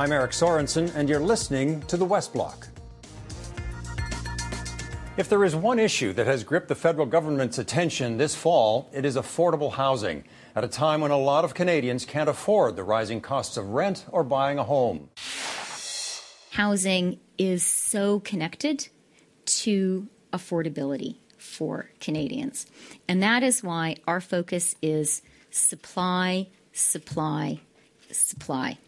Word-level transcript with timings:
I'm 0.00 0.12
Eric 0.12 0.30
Sorensen, 0.30 0.94
and 0.94 1.10
you're 1.10 1.20
listening 1.20 1.82
to 1.82 1.98
the 1.98 2.06
West 2.06 2.32
Block. 2.32 2.68
If 5.18 5.28
there 5.28 5.44
is 5.44 5.54
one 5.54 5.78
issue 5.78 6.14
that 6.14 6.26
has 6.26 6.42
gripped 6.42 6.68
the 6.68 6.74
federal 6.74 7.04
government's 7.04 7.58
attention 7.58 8.16
this 8.16 8.34
fall, 8.34 8.88
it 8.94 9.04
is 9.04 9.16
affordable 9.16 9.72
housing, 9.72 10.24
at 10.56 10.64
a 10.64 10.68
time 10.68 11.02
when 11.02 11.10
a 11.10 11.18
lot 11.18 11.44
of 11.44 11.52
Canadians 11.52 12.06
can't 12.06 12.30
afford 12.30 12.76
the 12.76 12.82
rising 12.82 13.20
costs 13.20 13.58
of 13.58 13.68
rent 13.68 14.06
or 14.10 14.24
buying 14.24 14.58
a 14.58 14.64
home. 14.64 15.10
Housing 16.52 17.20
is 17.36 17.62
so 17.62 18.20
connected 18.20 18.88
to 19.44 20.08
affordability 20.32 21.16
for 21.36 21.90
Canadians. 22.00 22.64
And 23.06 23.22
that 23.22 23.42
is 23.42 23.62
why 23.62 23.96
our 24.08 24.22
focus 24.22 24.76
is 24.80 25.20
supply, 25.50 26.46
supply, 26.72 27.60
supply. 28.10 28.78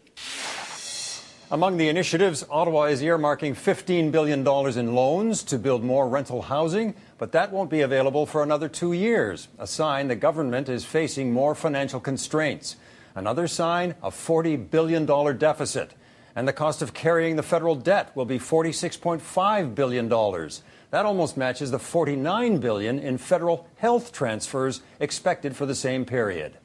Among 1.52 1.76
the 1.76 1.90
initiatives, 1.90 2.46
Ottawa 2.48 2.84
is 2.84 3.02
earmarking 3.02 3.56
$15 3.56 4.10
billion 4.10 4.40
in 4.40 4.94
loans 4.94 5.42
to 5.42 5.58
build 5.58 5.84
more 5.84 6.08
rental 6.08 6.40
housing, 6.40 6.94
but 7.18 7.32
that 7.32 7.52
won't 7.52 7.68
be 7.68 7.82
available 7.82 8.24
for 8.24 8.42
another 8.42 8.70
two 8.70 8.94
years, 8.94 9.48
a 9.58 9.66
sign 9.66 10.08
the 10.08 10.16
government 10.16 10.70
is 10.70 10.86
facing 10.86 11.30
more 11.30 11.54
financial 11.54 12.00
constraints. 12.00 12.76
Another 13.14 13.46
sign, 13.46 13.94
a 14.02 14.08
$40 14.08 14.70
billion 14.70 15.04
deficit. 15.36 15.92
And 16.34 16.48
the 16.48 16.54
cost 16.54 16.80
of 16.80 16.94
carrying 16.94 17.36
the 17.36 17.42
federal 17.42 17.74
debt 17.74 18.16
will 18.16 18.24
be 18.24 18.38
$46.5 18.38 19.74
billion. 19.74 20.08
That 20.08 21.04
almost 21.04 21.36
matches 21.36 21.70
the 21.70 21.78
49 21.78 22.60
billion 22.60 22.98
in 22.98 23.18
federal 23.18 23.68
health 23.76 24.10
transfers 24.10 24.80
expected 25.00 25.54
for 25.54 25.66
the 25.66 25.74
same 25.74 26.06
period. 26.06 26.56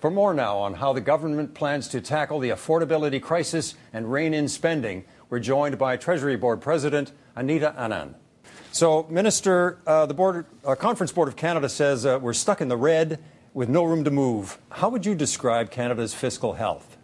For 0.00 0.10
more 0.10 0.32
now 0.32 0.56
on 0.56 0.72
how 0.72 0.94
the 0.94 1.02
government 1.02 1.52
plans 1.52 1.86
to 1.88 2.00
tackle 2.00 2.38
the 2.38 2.48
affordability 2.48 3.20
crisis 3.20 3.74
and 3.92 4.10
rein 4.10 4.32
in 4.32 4.48
spending, 4.48 5.04
we're 5.28 5.40
joined 5.40 5.76
by 5.76 5.98
Treasury 5.98 6.36
Board 6.36 6.62
President 6.62 7.12
Anita 7.36 7.74
Anand. 7.76 8.14
So, 8.72 9.06
Minister, 9.10 9.78
uh, 9.86 10.06
the 10.06 10.14
board, 10.14 10.46
uh, 10.64 10.74
Conference 10.74 11.12
Board 11.12 11.28
of 11.28 11.36
Canada 11.36 11.68
says 11.68 12.06
uh, 12.06 12.18
we're 12.18 12.32
stuck 12.32 12.62
in 12.62 12.68
the 12.68 12.78
red 12.78 13.22
with 13.52 13.68
no 13.68 13.84
room 13.84 14.04
to 14.04 14.10
move. 14.10 14.56
How 14.70 14.88
would 14.88 15.04
you 15.04 15.14
describe 15.14 15.70
Canada's 15.70 16.14
fiscal 16.14 16.54
health? 16.54 16.96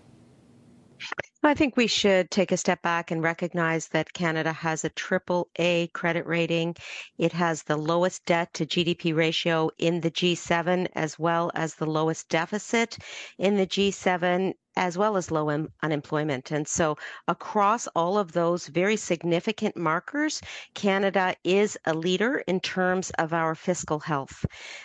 I 1.47 1.55
think 1.55 1.77
we 1.77 1.87
should 1.87 2.33
take 2.33 2.51
a 2.51 2.57
step 2.57 2.83
back 2.83 3.13
and 3.13 3.23
recognize 3.23 3.87
that 3.89 4.13
Canada 4.13 4.53
has 4.53 4.85
a 4.85 4.89
triple 4.89 5.49
A 5.57 5.87
credit 5.89 6.27
rating. 6.27 6.75
It 7.19 7.33
has 7.35 7.63
the 7.63 7.77
lowest 7.77 8.25
debt 8.27 8.53
to 8.55 8.67
GDP 8.67 9.15
ratio 9.15 9.71
in 9.79 10.01
the 10.01 10.11
G7, 10.11 10.89
as 10.97 11.21
well 11.21 11.53
as 11.55 11.77
the 11.77 11.87
lowest 11.87 12.29
deficit 12.29 12.99
in 13.39 13.57
the 13.57 13.67
G7 13.67 14.55
as 14.77 14.99
well 14.99 15.17
as 15.17 15.31
low 15.31 15.51
un- 15.51 15.69
unemployment. 15.83 16.51
And 16.51 16.69
so, 16.69 16.97
across 17.27 17.87
all 17.89 18.19
of 18.19 18.33
those 18.33 18.67
very 18.67 18.97
significant 18.97 19.77
markers, 19.77 20.41
Canada 20.75 21.35
is 21.45 21.79
a 21.87 21.95
leader 21.95 22.39
in 22.47 22.61
terms 22.61 23.11
of 23.19 23.33
our 23.33 23.55
fiscal 23.55 23.99
health. 23.99 24.45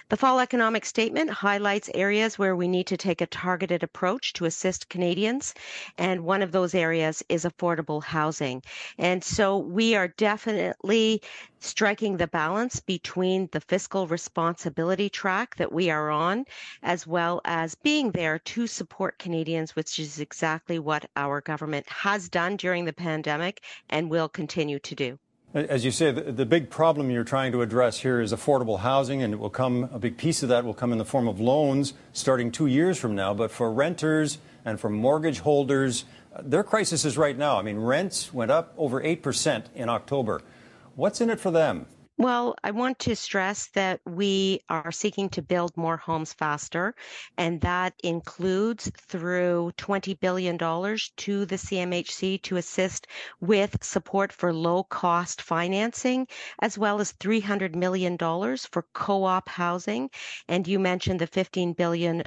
The 0.10 0.18
fall 0.18 0.40
economic 0.40 0.86
statement 0.86 1.30
highlights 1.30 1.90
areas 1.94 2.40
where 2.40 2.56
we 2.56 2.68
need 2.68 2.88
to 2.88 2.98
take 2.98 3.22
a 3.22 3.28
targeted 3.28 3.84
approach 3.84 4.34
to 4.34 4.46
assist 4.46 4.90
Canadians. 4.90 5.54
And 5.98 6.24
one 6.24 6.42
of 6.42 6.52
those 6.52 6.74
areas 6.74 7.24
is 7.30 7.46
affordable 7.46 8.04
housing. 8.04 8.64
And 8.98 9.24
so, 9.24 9.58
we 9.58 9.96
are 9.96 10.08
definitely 10.08 11.22
striking 11.62 12.18
the 12.18 12.28
balance 12.28 12.80
between 12.80 13.48
the 13.52 13.62
fiscal 13.62 14.08
responsibility 14.08 15.10
track 15.10 15.56
that 15.56 15.72
we 15.72 15.90
are 15.90 16.10
on, 16.10 16.44
as 16.84 17.08
well 17.08 17.40
as 17.46 17.76
being 17.76 18.12
there 18.12 18.40
to 18.40 18.68
support 18.68 19.18
Canadians, 19.20 19.76
which 19.76 20.00
is 20.00 20.20
exactly 20.20 20.80
what 20.80 21.10
our 21.16 21.40
government 21.40 21.88
has 21.88 22.28
done 22.28 22.58
during 22.58 22.84
the 22.84 22.94
pandemic 22.94 23.64
and 23.90 24.10
will 24.10 24.28
continue 24.28 24.80
to 24.80 24.96
do. 24.96 25.20
As 25.54 25.84
you 25.84 25.92
say, 25.92 26.12
the, 26.12 26.32
the, 26.32 26.46
big 26.46 26.70
problem 26.70 27.12
you're 27.12 27.26
trying 27.26 27.52
to 27.52 27.62
address 27.62 28.00
here 28.00 28.22
is 28.22 28.32
affordable 28.32 28.80
housing, 28.80 29.22
and 29.22 29.34
it 29.34 29.38
will 29.38 29.50
come, 29.50 29.90
a 29.92 30.00
big 30.00 30.18
piece 30.18 30.44
of 30.44 30.50
that 30.50 30.64
will 30.64 30.74
come 30.74 30.94
in 30.94 30.98
the 30.98 31.04
form 31.04 31.28
of 31.28 31.42
loans 31.42 31.94
starting 32.14 32.52
two 32.52 32.68
years 32.68 32.98
from 32.98 33.16
now. 33.16 33.34
But 33.34 33.52
for 33.52 33.70
renters 33.70 34.38
and 34.64 34.80
for 34.80 34.90
mortgage 34.90 35.40
holders, 35.40 36.06
their 36.40 36.64
crisis 36.64 37.04
is 37.04 37.18
right 37.18 37.38
now. 37.38 37.60
I 37.60 37.64
mean, 37.64 37.78
rents 37.78 38.34
went 38.34 38.50
up 38.50 38.74
over 38.78 39.02
8% 39.02 39.66
in 39.76 39.90
October. 39.90 40.42
What's 40.96 41.22
in 41.22 41.30
it 41.30 41.40
for 41.40 41.52
them? 41.52 41.86
Well, 42.22 42.54
I 42.64 42.70
want 42.70 43.00
to 43.00 43.16
stress 43.16 43.66
that 43.74 44.00
we 44.06 44.60
are 44.70 44.92
seeking 44.92 45.30
to 45.30 45.42
build 45.42 45.76
more 45.76 45.98
homes 45.98 46.34
faster, 46.34 46.94
and 47.36 47.60
that 47.62 47.96
includes 48.04 48.92
through 48.96 49.72
$20 49.80 50.20
billion 50.20 50.56
to 50.60 51.46
the 51.48 51.56
CMHC 51.56 52.40
to 52.44 52.58
assist 52.58 53.08
with 53.40 53.84
support 53.84 54.32
for 54.32 54.54
low 54.54 54.84
cost 54.84 55.42
financing, 55.42 56.28
as 56.60 56.78
well 56.78 57.02
as 57.02 57.12
$300 57.14 57.74
million 57.74 58.20
for 58.20 58.86
co 58.94 59.24
op 59.24 59.50
housing. 59.50 60.12
And 60.48 60.68
you 60.68 60.78
mentioned 60.78 61.22
the 61.22 61.28
$15 61.28 61.76
billion 61.76 62.22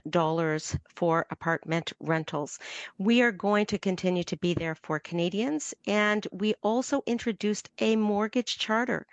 for 0.96 1.24
apartment 1.30 1.92
rentals. 2.00 2.58
We 2.98 3.22
are 3.22 3.30
going 3.30 3.66
to 3.66 3.78
continue 3.78 4.24
to 4.24 4.36
be 4.36 4.54
there 4.54 4.74
for 4.74 4.98
Canadians, 4.98 5.72
and 5.86 6.26
we 6.32 6.54
also 6.64 7.04
introduced 7.06 7.70
a 7.78 7.94
mortgage 7.94 8.58
charter. 8.58 9.06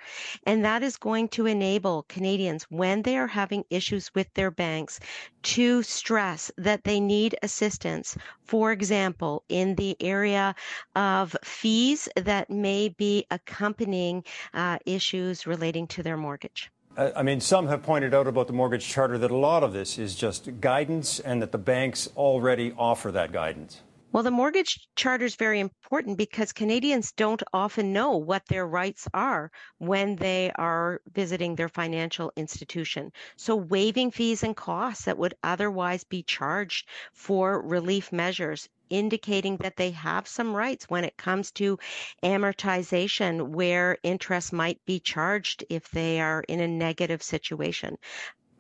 And 0.48 0.66
that 0.66 0.71
is 0.80 0.98
going 0.98 1.28
to 1.30 1.46
enable 1.46 2.06
Canadians, 2.10 2.64
when 2.70 3.02
they 3.02 3.18
are 3.18 3.28
having 3.28 3.64
issues 3.70 4.10
with 4.16 4.34
their 4.34 4.52
banks, 4.52 5.00
to 5.44 5.84
stress 5.84 6.52
that 6.58 6.84
they 6.84 7.00
need 7.00 7.36
assistance. 7.44 8.18
For 8.46 8.72
example, 8.72 9.44
in 9.50 9.76
the 9.76 9.96
area 10.00 10.56
of 10.96 11.36
fees 11.44 12.08
that 12.16 12.50
may 12.50 12.90
be 12.90 13.26
accompanying 13.32 14.24
uh, 14.54 14.78
issues 14.86 15.46
relating 15.46 15.88
to 15.88 16.04
their 16.04 16.18
mortgage. 16.18 16.72
I 16.98 17.24
mean, 17.24 17.40
some 17.40 17.68
have 17.68 17.84
pointed 17.84 18.14
out 18.14 18.28
about 18.28 18.48
the 18.48 18.54
mortgage 18.54 18.86
charter 18.86 19.18
that 19.18 19.32
a 19.32 19.38
lot 19.38 19.64
of 19.64 19.72
this 19.72 19.98
is 19.98 20.14
just 20.14 20.60
guidance 20.60 21.20
and 21.22 21.42
that 21.42 21.54
the 21.54 21.58
banks 21.58 22.10
already 22.18 22.74
offer 22.78 23.12
that 23.14 23.32
guidance. 23.32 23.82
Well, 24.12 24.24
the 24.24 24.32
mortgage 24.32 24.88
charter 24.96 25.26
is 25.26 25.36
very 25.36 25.60
important 25.60 26.18
because 26.18 26.52
Canadians 26.54 27.12
don't 27.14 27.42
often 27.54 27.94
know 27.94 28.18
what 28.18 28.46
their 28.46 28.68
rights 28.68 29.08
are 29.14 29.52
when 29.80 30.18
they 30.18 30.52
are 30.56 31.02
visiting 31.12 31.56
their 31.56 31.70
financial 31.70 32.32
institution. 32.36 33.12
So, 33.38 33.56
waiving 33.56 34.12
fees 34.12 34.44
and 34.44 34.56
costs 34.56 35.06
that 35.06 35.18
would 35.18 35.34
otherwise 35.44 36.04
be 36.04 36.24
charged 36.24 36.88
for 37.14 37.62
relief 37.62 38.12
measures 38.12 38.70
indicating 38.90 39.58
that 39.58 39.78
they 39.78 39.92
have 39.92 40.28
some 40.28 40.54
rights 40.54 40.90
when 40.90 41.06
it 41.06 41.18
comes 41.18 41.52
to 41.54 41.80
amortization 42.22 43.50
where 43.50 43.98
interest 44.04 44.52
might 44.54 44.80
be 44.86 45.00
charged 45.00 45.64
if 45.70 45.90
they 45.90 46.20
are 46.20 46.44
in 46.48 46.60
a 46.60 46.68
negative 46.68 47.24
situation. 47.24 47.98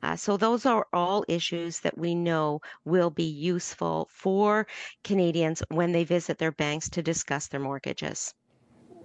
Uh, 0.04 0.16
so 0.16 0.38
those 0.38 0.66
are 0.66 0.88
all 0.94 1.24
issues 1.28 1.80
that 1.82 1.98
we 1.98 2.16
know 2.16 2.62
will 2.86 3.10
be 3.10 3.24
useful 3.24 4.08
for 4.12 4.68
Canadians 5.04 5.64
when 5.70 5.92
they 5.92 6.04
visit 6.04 6.38
their 6.38 6.52
banks 6.52 6.90
to 6.90 7.02
discuss 7.02 7.48
their 7.48 7.60
mortgages. 7.60 8.34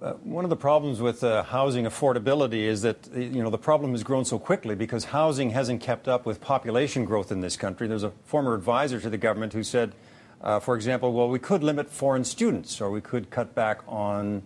Uh, 0.00 0.12
one 0.24 0.44
of 0.44 0.50
the 0.50 0.56
problems 0.56 1.00
with 1.00 1.24
uh, 1.24 1.42
housing 1.42 1.86
affordability 1.86 2.64
is 2.64 2.82
that 2.82 3.08
you 3.14 3.42
know 3.42 3.48
the 3.48 3.56
problem 3.56 3.92
has 3.92 4.02
grown 4.02 4.26
so 4.26 4.38
quickly 4.38 4.74
because 4.74 5.06
housing 5.06 5.50
hasn't 5.50 5.80
kept 5.80 6.06
up 6.06 6.26
with 6.26 6.38
population 6.38 7.06
growth 7.06 7.32
in 7.32 7.40
this 7.40 7.56
country. 7.56 7.88
There's 7.88 8.02
a 8.02 8.12
former 8.24 8.52
advisor 8.54 9.00
to 9.00 9.08
the 9.08 9.16
government 9.16 9.54
who 9.54 9.62
said, 9.62 9.94
uh, 10.42 10.60
for 10.60 10.76
example, 10.76 11.14
well, 11.14 11.30
we 11.30 11.38
could 11.38 11.62
limit 11.62 11.90
foreign 11.90 12.24
students 12.24 12.78
or 12.78 12.90
we 12.90 13.00
could 13.00 13.30
cut 13.30 13.54
back 13.54 13.80
on 13.88 14.42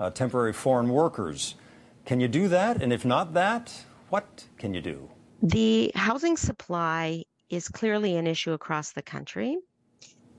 uh, 0.00 0.10
temporary 0.10 0.52
foreign 0.52 0.88
workers. 0.88 1.54
Can 2.04 2.18
you 2.18 2.26
do 2.26 2.48
that? 2.48 2.82
And 2.82 2.92
if 2.92 3.04
not 3.04 3.34
that, 3.34 3.84
what 4.08 4.46
can 4.58 4.74
you 4.74 4.80
do? 4.80 5.10
The 5.42 5.92
housing 5.94 6.36
supply 6.36 7.24
is 7.48 7.68
clearly 7.68 8.16
an 8.16 8.26
issue 8.26 8.52
across 8.52 8.92
the 8.92 9.02
country 9.02 9.56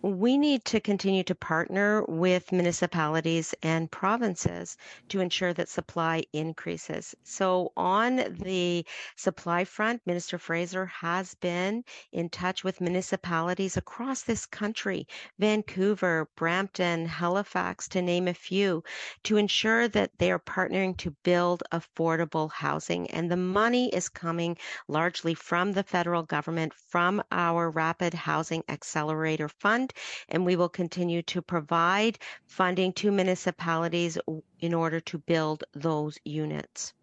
we 0.02 0.38
need 0.38 0.64
to 0.64 0.80
continue 0.80 1.24
to 1.24 1.36
partner 1.36 2.04
with 2.08 2.52
municipalities 2.52 3.54
and 3.62 3.92
provinces 3.92 4.78
to 5.10 5.20
ensure 5.20 5.54
that 5.54 5.68
supply 5.68 6.24
increases. 6.32 7.14
So, 7.24 7.74
on 7.76 8.16
the 8.40 8.86
supply 9.18 9.66
front, 9.66 10.02
Minister 10.06 10.38
Fraser 10.38 10.86
has 10.86 11.36
been 11.36 11.84
in 12.14 12.30
touch 12.30 12.64
with 12.64 12.80
municipalities 12.80 13.76
across 13.76 14.22
this 14.22 14.46
country 14.46 15.06
Vancouver, 15.38 16.30
Brampton, 16.38 17.06
Halifax, 17.06 17.88
to 17.90 18.02
name 18.02 18.28
a 18.28 18.34
few 18.34 18.84
to 19.24 19.38
ensure 19.38 19.88
that 19.90 20.12
they 20.18 20.32
are 20.32 20.40
partnering 20.40 20.96
to 20.98 21.12
build 21.24 21.64
affordable 21.74 22.50
housing. 22.52 23.10
And 23.12 23.30
the 23.30 23.38
money 23.38 23.94
is 23.94 24.08
coming 24.08 24.58
largely 24.88 25.34
from 25.34 25.74
the 25.74 25.84
federal 25.84 26.24
government, 26.24 26.74
from 26.74 27.22
our 27.32 27.70
Rapid 27.70 28.14
Housing 28.14 28.64
Accelerator 28.70 29.50
Fund 29.50 29.89
and 30.30 30.46
we 30.46 30.56
will 30.56 30.70
continue 30.70 31.22
to 31.24 31.42
provide 31.42 32.20
funding 32.46 32.94
to 32.94 33.12
municipalities 33.12 34.18
in 34.60 34.74
order 34.74 35.00
to 35.00 35.18
build 35.18 35.64
those 35.74 36.18
units. 36.26 36.94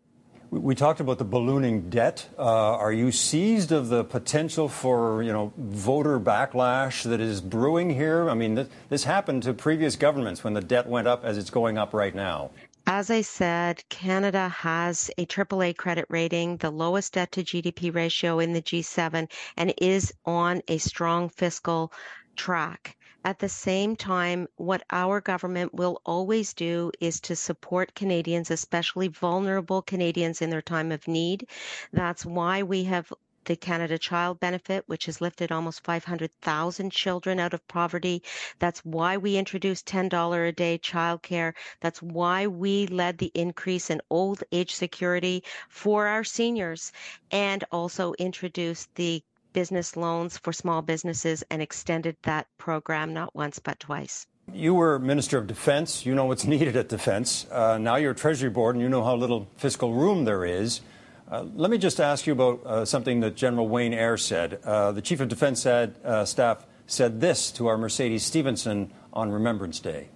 We 0.50 0.76
talked 0.76 1.00
about 1.00 1.18
the 1.18 1.24
ballooning 1.24 1.90
debt. 1.90 2.28
Uh, 2.38 2.42
are 2.44 2.92
you 2.92 3.10
seized 3.10 3.72
of 3.72 3.88
the 3.88 4.04
potential 4.04 4.68
for, 4.68 5.22
you 5.22 5.32
know, 5.32 5.52
voter 5.56 6.20
backlash 6.20 7.02
that 7.02 7.20
is 7.20 7.40
brewing 7.40 7.90
here? 7.90 8.30
I 8.30 8.34
mean, 8.34 8.54
this, 8.54 8.68
this 8.88 9.04
happened 9.04 9.42
to 9.42 9.54
previous 9.54 9.96
governments 9.96 10.44
when 10.44 10.54
the 10.54 10.60
debt 10.60 10.86
went 10.86 11.08
up 11.08 11.24
as 11.24 11.36
it's 11.36 11.50
going 11.50 11.78
up 11.78 11.92
right 11.92 12.14
now. 12.14 12.50
As 12.88 13.10
I 13.10 13.22
said, 13.22 13.82
Canada 13.88 14.48
has 14.48 15.10
a 15.18 15.26
AAA 15.26 15.76
credit 15.76 16.06
rating, 16.08 16.58
the 16.58 16.70
lowest 16.70 17.14
debt 17.14 17.32
to 17.32 17.42
GDP 17.42 17.92
ratio 17.92 18.38
in 18.38 18.52
the 18.52 18.62
G7, 18.62 19.28
and 19.56 19.74
is 19.78 20.14
on 20.24 20.62
a 20.68 20.78
strong 20.78 21.28
fiscal 21.28 21.92
track. 22.36 22.96
At 23.24 23.40
the 23.40 23.48
same 23.48 23.96
time, 23.96 24.46
what 24.56 24.84
our 24.90 25.20
government 25.20 25.74
will 25.74 26.00
always 26.06 26.54
do 26.54 26.92
is 27.00 27.20
to 27.22 27.34
support 27.34 27.94
Canadians, 27.96 28.52
especially 28.52 29.08
vulnerable 29.08 29.82
Canadians 29.82 30.40
in 30.40 30.50
their 30.50 30.62
time 30.62 30.92
of 30.92 31.08
need. 31.08 31.48
That's 31.92 32.24
why 32.24 32.62
we 32.62 32.84
have 32.84 33.12
the 33.46 33.56
Canada 33.56 33.96
Child 33.96 34.40
Benefit, 34.40 34.84
which 34.86 35.06
has 35.06 35.20
lifted 35.20 35.50
almost 35.52 35.84
500,000 35.84 36.90
children 36.90 37.38
out 37.40 37.54
of 37.54 37.66
poverty. 37.68 38.22
That's 38.58 38.84
why 38.84 39.16
we 39.16 39.36
introduced 39.36 39.86
$10 39.86 40.48
a 40.48 40.52
day 40.52 40.78
childcare. 40.78 41.54
That's 41.80 42.02
why 42.02 42.48
we 42.48 42.88
led 42.88 43.18
the 43.18 43.30
increase 43.34 43.88
in 43.88 44.00
old 44.10 44.42
age 44.52 44.74
security 44.74 45.44
for 45.68 46.06
our 46.06 46.24
seniors 46.24 46.92
and 47.30 47.64
also 47.70 48.14
introduced 48.18 48.94
the 48.96 49.22
business 49.56 49.96
loans 49.96 50.36
for 50.36 50.52
small 50.52 50.82
businesses 50.82 51.42
and 51.50 51.62
extended 51.62 52.14
that 52.24 52.46
program 52.58 53.14
not 53.14 53.34
once 53.34 53.58
but 53.58 53.80
twice. 53.80 54.26
You 54.52 54.74
were 54.74 54.98
Minister 54.98 55.38
of 55.38 55.46
Defense. 55.46 56.04
You 56.04 56.14
know 56.14 56.26
what's 56.26 56.44
needed 56.54 56.76
at 56.76 56.90
Defense. 56.90 57.46
Uh, 57.50 57.78
now 57.78 57.96
you're 57.96 58.12
Treasury 58.12 58.50
Board 58.50 58.76
and 58.76 58.82
you 58.82 58.90
know 58.90 59.02
how 59.02 59.16
little 59.16 59.48
fiscal 59.56 59.94
room 59.94 60.26
there 60.26 60.44
is. 60.44 60.82
Uh, 61.30 61.46
let 61.54 61.70
me 61.70 61.78
just 61.78 62.00
ask 62.00 62.26
you 62.26 62.34
about 62.34 62.66
uh, 62.66 62.84
something 62.84 63.20
that 63.20 63.34
General 63.34 63.66
Wayne 63.66 63.94
Eyre 63.94 64.18
said. 64.18 64.60
Uh, 64.62 64.92
the 64.92 65.00
Chief 65.00 65.20
of 65.20 65.28
Defense 65.28 65.62
said, 65.62 65.96
uh, 66.04 66.26
Staff 66.26 66.66
said 66.86 67.22
this 67.22 67.50
to 67.52 67.66
our 67.66 67.78
Mercedes 67.78 68.24
Stephenson 68.24 68.92
on 69.14 69.32
Remembrance 69.32 69.80
Day. 69.80 70.10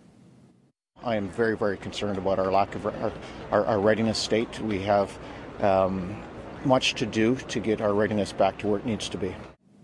I 1.03 1.17
am 1.17 1.31
very, 1.31 1.57
very 1.57 1.79
concerned 1.79 2.19
about 2.19 2.39
our 2.39 2.53
lack 2.53 2.75
of 2.75 2.85
our, 2.85 3.13
our, 3.51 3.65
our 3.65 3.81
readiness 3.81 4.19
state. 4.19 4.61
We 4.61 4.81
have 4.83 5.19
um, 5.61 6.23
much 6.65 6.95
to 6.95 7.07
do 7.07 7.37
to 7.37 7.61
get 7.61 7.81
our 7.81 7.95
readiness 7.95 8.33
back 8.33 8.59
to 8.59 8.69
where 8.69 8.79
it 8.79 8.87
needs 8.87 9.09
to 9.09 9.19
be. 9.19 9.35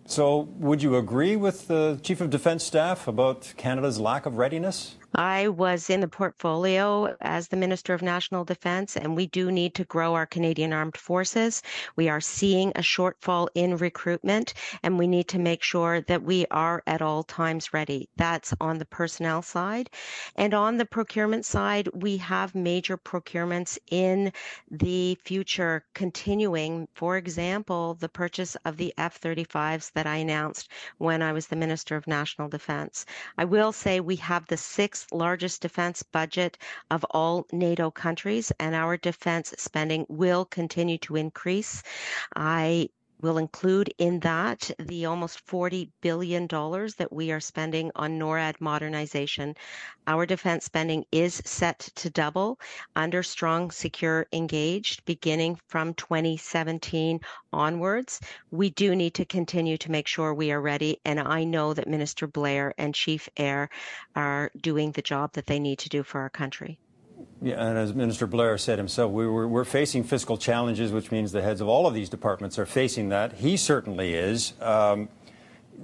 So, 0.08 0.49
would 0.58 0.82
you 0.82 0.96
agree 0.96 1.34
with 1.34 1.67
the 1.67 1.99
Chief 2.02 2.20
of 2.20 2.31
Defense 2.31 2.62
Staff 2.62 3.08
about 3.08 3.52
Canada's 3.56 3.99
lack 3.99 4.25
of 4.25 4.37
readiness? 4.37 4.94
I 5.16 5.48
was 5.48 5.88
in 5.88 6.00
the 6.00 6.08
portfolio 6.08 7.16
as 7.22 7.48
the 7.48 7.56
Minister 7.56 7.94
of 7.94 8.02
National 8.02 8.44
Defense, 8.44 8.98
and 8.98 9.16
we 9.16 9.26
do 9.26 9.50
need 9.50 9.74
to 9.76 9.84
grow 9.86 10.14
our 10.14 10.26
Canadian 10.26 10.74
Armed 10.74 10.98
Forces. 10.98 11.62
We 11.96 12.10
are 12.10 12.20
seeing 12.20 12.68
a 12.74 12.80
shortfall 12.80 13.48
in 13.54 13.78
recruitment, 13.78 14.52
and 14.82 14.98
we 14.98 15.06
need 15.06 15.26
to 15.28 15.38
make 15.38 15.62
sure 15.62 16.02
that 16.02 16.22
we 16.22 16.44
are 16.50 16.82
at 16.86 17.00
all 17.00 17.22
times 17.22 17.72
ready. 17.72 18.10
That's 18.16 18.52
on 18.60 18.76
the 18.76 18.84
personnel 18.84 19.40
side. 19.40 19.88
And 20.36 20.52
on 20.52 20.76
the 20.76 20.84
procurement 20.84 21.46
side, 21.46 21.88
we 21.94 22.18
have 22.18 22.54
major 22.54 22.98
procurements 22.98 23.78
in 23.90 24.34
the 24.70 25.16
future 25.24 25.86
continuing. 25.94 26.88
For 26.94 27.16
example, 27.16 27.94
the 27.94 28.10
purchase 28.10 28.54
of 28.66 28.76
the 28.76 28.92
F 28.98 29.18
35s 29.18 29.92
that 29.94 30.06
I 30.06 30.16
announced 30.16 30.70
when 30.98 31.22
I 31.22 31.32
was 31.32 31.46
the 31.46 31.56
Minister 31.56 31.96
of 31.96 32.06
National 32.06 32.50
Defense. 32.50 33.06
I 33.38 33.46
will 33.46 33.72
say 33.72 34.00
we 34.00 34.16
have 34.16 34.46
the 34.48 34.58
sixth 34.58 35.06
largest 35.12 35.62
defense 35.62 36.03
budget 36.03 36.58
of 36.91 37.05
all 37.11 37.47
NATO 37.53 37.91
countries, 37.91 38.53
and 38.61 38.75
our 38.75 38.97
defense 38.97 39.55
spending 39.58 40.06
will 40.08 40.44
continue 40.44 40.99
to 40.99 41.17
increase. 41.17 41.82
I 42.35 42.88
will 43.20 43.38
include 43.38 43.92
in 43.98 44.20
that 44.20 44.70
the 44.78 45.06
almost 45.06 45.46
$40 45.46 45.90
billion 46.00 46.46
that 46.46 47.08
we 47.10 47.32
are 47.32 47.40
spending 47.40 47.90
on 47.96 48.18
NORAD 48.18 48.60
modernization. 48.60 49.54
Our 50.06 50.26
defense 50.26 50.64
spending 50.64 51.04
is 51.10 51.42
set 51.44 51.78
to 51.96 52.10
double 52.10 52.58
under 52.94 53.22
strong, 53.22 53.70
secure, 53.70 54.26
engaged 54.32 55.04
beginning 55.04 55.58
from 55.66 55.94
2017 55.94 57.20
onwards. 57.52 58.20
We 58.50 58.70
do 58.70 58.94
need 58.94 59.14
to 59.14 59.24
continue 59.24 59.78
to 59.78 59.90
make 59.90 60.06
sure 60.06 60.34
we 60.34 60.52
are 60.52 60.60
ready. 60.60 61.00
And 61.04 61.18
I 61.18 61.44
know 61.44 61.74
that 61.74 61.88
Minister 61.88 62.26
Blair 62.26 62.74
and 62.78 62.94
Chief 62.94 63.28
Eyre 63.36 63.70
are 64.14 64.50
doing 64.60 64.92
the 64.92 65.02
job 65.02 65.32
that 65.32 65.46
they 65.46 65.58
need 65.58 65.78
to 65.80 65.88
do 65.88 66.02
for 66.02 66.20
our 66.20 66.30
country. 66.30 66.78
Yeah, 67.42 67.64
and 67.64 67.78
as 67.78 67.94
Minister 67.94 68.26
Blair 68.26 68.58
said 68.58 68.78
himself, 68.78 69.12
we 69.12 69.26
were, 69.26 69.46
we're 69.46 69.64
facing 69.64 70.04
fiscal 70.04 70.36
challenges, 70.36 70.90
which 70.90 71.10
means 71.10 71.32
the 71.32 71.42
heads 71.42 71.60
of 71.60 71.68
all 71.68 71.86
of 71.86 71.94
these 71.94 72.08
departments 72.08 72.58
are 72.58 72.66
facing 72.66 73.10
that. 73.10 73.34
He 73.34 73.56
certainly 73.56 74.14
is. 74.14 74.54
Um, 74.60 75.08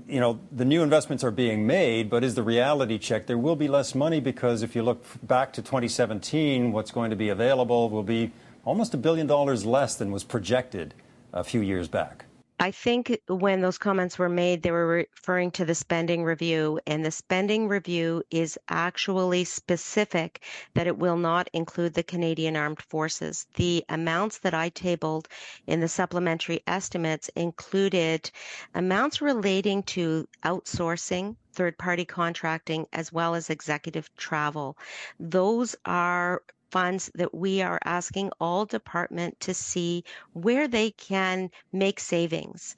you 0.08 0.20
know, 0.20 0.40
the 0.50 0.64
new 0.64 0.82
investments 0.82 1.22
are 1.22 1.30
being 1.30 1.66
made, 1.66 2.08
but 2.08 2.24
is 2.24 2.34
the 2.34 2.42
reality 2.42 2.98
check? 2.98 3.26
There 3.26 3.38
will 3.38 3.56
be 3.56 3.68
less 3.68 3.94
money 3.94 4.20
because 4.20 4.62
if 4.62 4.74
you 4.74 4.82
look 4.82 5.04
back 5.22 5.52
to 5.54 5.62
2017, 5.62 6.72
what's 6.72 6.90
going 6.90 7.10
to 7.10 7.16
be 7.16 7.28
available 7.28 7.90
will 7.90 8.02
be 8.02 8.32
almost 8.64 8.94
a 8.94 8.96
billion 8.96 9.26
dollars 9.26 9.66
less 9.66 9.94
than 9.94 10.10
was 10.10 10.24
projected 10.24 10.94
a 11.32 11.44
few 11.44 11.60
years 11.60 11.88
back. 11.88 12.24
I 12.62 12.70
think 12.70 13.18
when 13.26 13.60
those 13.60 13.76
comments 13.76 14.20
were 14.20 14.28
made, 14.28 14.62
they 14.62 14.70
were 14.70 14.86
referring 14.86 15.50
to 15.50 15.64
the 15.64 15.74
spending 15.74 16.22
review, 16.22 16.78
and 16.86 17.04
the 17.04 17.10
spending 17.10 17.66
review 17.66 18.22
is 18.30 18.56
actually 18.68 19.42
specific 19.42 20.44
that 20.74 20.86
it 20.86 20.96
will 20.96 21.16
not 21.16 21.50
include 21.52 21.94
the 21.94 22.04
Canadian 22.04 22.54
Armed 22.56 22.80
Forces. 22.80 23.48
The 23.56 23.84
amounts 23.88 24.38
that 24.38 24.54
I 24.54 24.68
tabled 24.68 25.26
in 25.66 25.80
the 25.80 25.88
supplementary 25.88 26.62
estimates 26.68 27.28
included 27.34 28.30
amounts 28.76 29.20
relating 29.20 29.82
to 29.94 30.28
outsourcing, 30.44 31.34
third 31.52 31.76
party 31.78 32.04
contracting, 32.04 32.86
as 32.92 33.12
well 33.12 33.34
as 33.34 33.50
executive 33.50 34.08
travel. 34.14 34.78
Those 35.18 35.74
are 35.84 36.42
funds 36.72 37.10
that 37.14 37.34
we 37.34 37.60
are 37.60 37.78
asking 37.84 38.30
all 38.40 38.64
department 38.64 39.38
to 39.38 39.52
see 39.52 40.02
where 40.32 40.66
they 40.66 40.90
can 40.90 41.50
make 41.70 42.00
savings. 42.00 42.74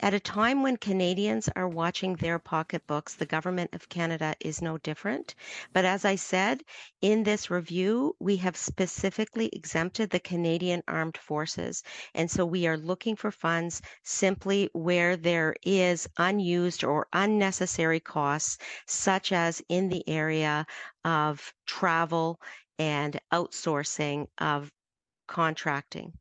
At 0.00 0.14
a 0.14 0.20
time 0.20 0.62
when 0.62 0.76
Canadians 0.76 1.48
are 1.56 1.66
watching 1.68 2.14
their 2.14 2.38
pocketbooks, 2.38 3.14
the 3.14 3.26
government 3.26 3.74
of 3.74 3.88
Canada 3.88 4.36
is 4.38 4.62
no 4.62 4.78
different. 4.78 5.34
But 5.72 5.84
as 5.84 6.04
I 6.04 6.14
said, 6.14 6.62
in 7.00 7.24
this 7.24 7.50
review, 7.50 8.14
we 8.20 8.36
have 8.36 8.56
specifically 8.56 9.48
exempted 9.52 10.10
the 10.10 10.20
Canadian 10.20 10.84
Armed 10.86 11.16
Forces. 11.16 11.82
And 12.14 12.30
so 12.30 12.46
we 12.46 12.68
are 12.68 12.76
looking 12.76 13.16
for 13.16 13.32
funds 13.32 13.82
simply 14.04 14.70
where 14.72 15.16
there 15.16 15.56
is 15.64 16.08
unused 16.16 16.84
or 16.84 17.08
unnecessary 17.12 17.98
costs, 17.98 18.58
such 18.86 19.32
as 19.32 19.60
in 19.68 19.88
the 19.88 20.08
area 20.08 20.64
of 21.04 21.52
travel 21.66 22.40
and 22.78 23.20
outsourcing 23.32 24.28
of 24.38 24.70
contracting. 25.26 26.12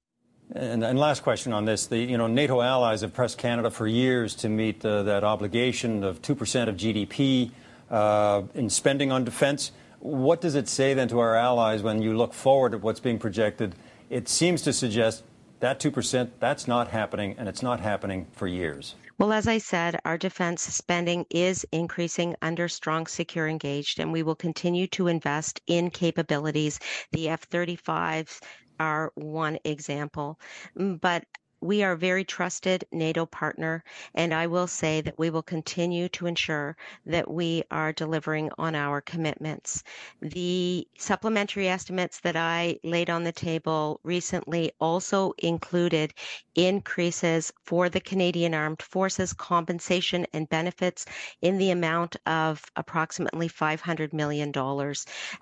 And, 0.54 0.84
and, 0.84 0.98
last 0.98 1.24
question 1.24 1.52
on 1.52 1.66
this: 1.66 1.88
the 1.88 1.98
you 1.98 2.18
know 2.18 2.28
NATO 2.28 2.62
allies 2.62 3.02
have 3.02 3.14
pressed 3.14 3.38
Canada 3.38 3.70
for 3.70 3.86
years 3.86 4.34
to 4.36 4.50
meet 4.50 4.84
uh, 4.86 5.04
that 5.04 5.24
obligation 5.24 6.04
of 6.04 6.22
two 6.22 6.36
percent 6.36 6.70
of 6.70 6.78
GDP 6.78 7.52
uh, 7.92 8.44
in 8.54 8.70
spending 8.70 9.12
on 9.12 9.26
defence. 9.26 9.72
What 10.00 10.40
does 10.40 10.56
it 10.56 10.70
say 10.70 10.94
then 10.94 11.10
to 11.10 11.20
our 11.20 11.36
allies 11.36 11.84
when 11.84 12.02
you 12.02 12.16
look 12.16 12.34
forward 12.34 12.74
at 12.74 12.82
what's 12.82 13.02
being 13.02 13.20
projected? 13.20 13.76
It 14.10 14.30
seems 14.30 14.62
to 14.62 14.72
suggest 14.72 15.24
that 15.60 15.80
two 15.80 15.92
percent 15.92 16.40
that's 16.40 16.68
not 16.68 16.90
happening, 16.90 17.36
and 17.38 17.48
it's 17.48 17.64
not 17.64 17.80
happening 17.80 18.28
for 18.32 18.48
years. 18.48 18.96
Well, 19.20 19.34
as 19.34 19.48
I 19.48 19.58
said, 19.58 20.00
our 20.06 20.18
defense 20.18 20.62
spending 20.62 21.26
is 21.32 21.66
increasing 21.72 22.36
under 22.44 22.68
strong, 22.68 23.08
secure, 23.08 23.48
engaged, 23.48 24.00
and 24.00 24.12
we 24.12 24.22
will 24.22 24.36
continue 24.36 24.86
to 24.88 25.08
invest 25.08 25.60
in 25.66 25.90
capabilities. 25.90 26.80
The 27.12 27.30
F 27.30 27.50
35s 27.50 28.40
are 28.80 29.12
one 29.16 29.58
example. 29.64 30.40
Mm, 30.78 31.02
but 31.02 31.24
we 31.62 31.84
are 31.84 31.94
a 31.94 31.98
very 31.98 32.24
trusted 32.24 32.86
NATO 32.92 33.26
partner, 33.26 33.84
and 34.14 34.34
I 34.34 34.48
will 34.48 34.68
say 34.68 35.02
that 35.02 35.18
we 35.18 35.30
will 35.30 35.42
continue 35.42 36.08
to 36.10 36.28
ensure 36.28 36.78
that 37.06 37.30
we 37.30 37.64
are 37.72 37.92
delivering 37.92 38.52
on 38.58 38.76
our 38.76 39.02
commitments. 39.02 39.84
The 40.22 40.88
supplementary 40.98 41.68
estimates 41.68 42.20
that 42.22 42.36
I 42.36 42.80
laid 42.84 43.10
on 43.10 43.24
the 43.24 43.32
table 43.32 44.00
recently 44.04 44.72
also 44.80 45.34
included 45.40 46.14
increases 46.58 47.54
for 47.64 47.88
the 47.88 48.02
Canadian 48.02 48.54
Armed 48.54 48.82
Forces 48.82 49.32
compensation 49.32 50.26
and 50.34 50.50
benefits 50.50 51.06
in 51.42 51.58
the 51.60 51.70
amount 51.70 52.18
of 52.26 52.66
approximately 52.76 53.48
$500 53.48 54.12
million, 54.12 54.52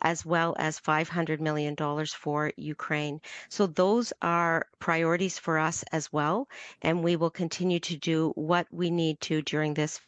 as 0.01 0.25
well 0.25 0.55
as 0.59 0.79
$500 0.79 1.39
million 1.39 1.75
for 2.07 2.51
Ukraine. 2.57 3.21
So 3.49 3.65
those 3.65 4.11
are 4.21 4.67
priorities 4.79 5.39
for 5.39 5.57
us 5.57 5.83
as 5.91 6.11
well, 6.11 6.49
and 6.81 7.03
we 7.03 7.15
will 7.15 7.31
continue 7.31 7.79
to 7.79 7.95
do 7.95 8.33
what 8.35 8.67
we 8.71 8.91
need 8.91 9.21
to 9.21 9.41
during 9.41 9.73
this 9.73 10.01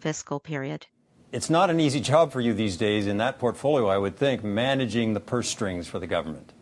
fiscal 0.00 0.40
period. 0.40 0.86
It's 1.30 1.50
not 1.50 1.70
an 1.70 1.78
easy 1.78 2.00
job 2.00 2.32
for 2.32 2.40
you 2.40 2.54
these 2.54 2.76
days 2.76 3.06
in 3.06 3.18
that 3.18 3.38
portfolio, 3.38 3.86
I 3.86 3.98
would 3.98 4.16
think, 4.16 4.42
managing 4.42 5.12
the 5.12 5.20
purse 5.20 5.48
strings 5.48 5.86
for 5.86 5.98
the 5.98 6.06
government. 6.06 6.52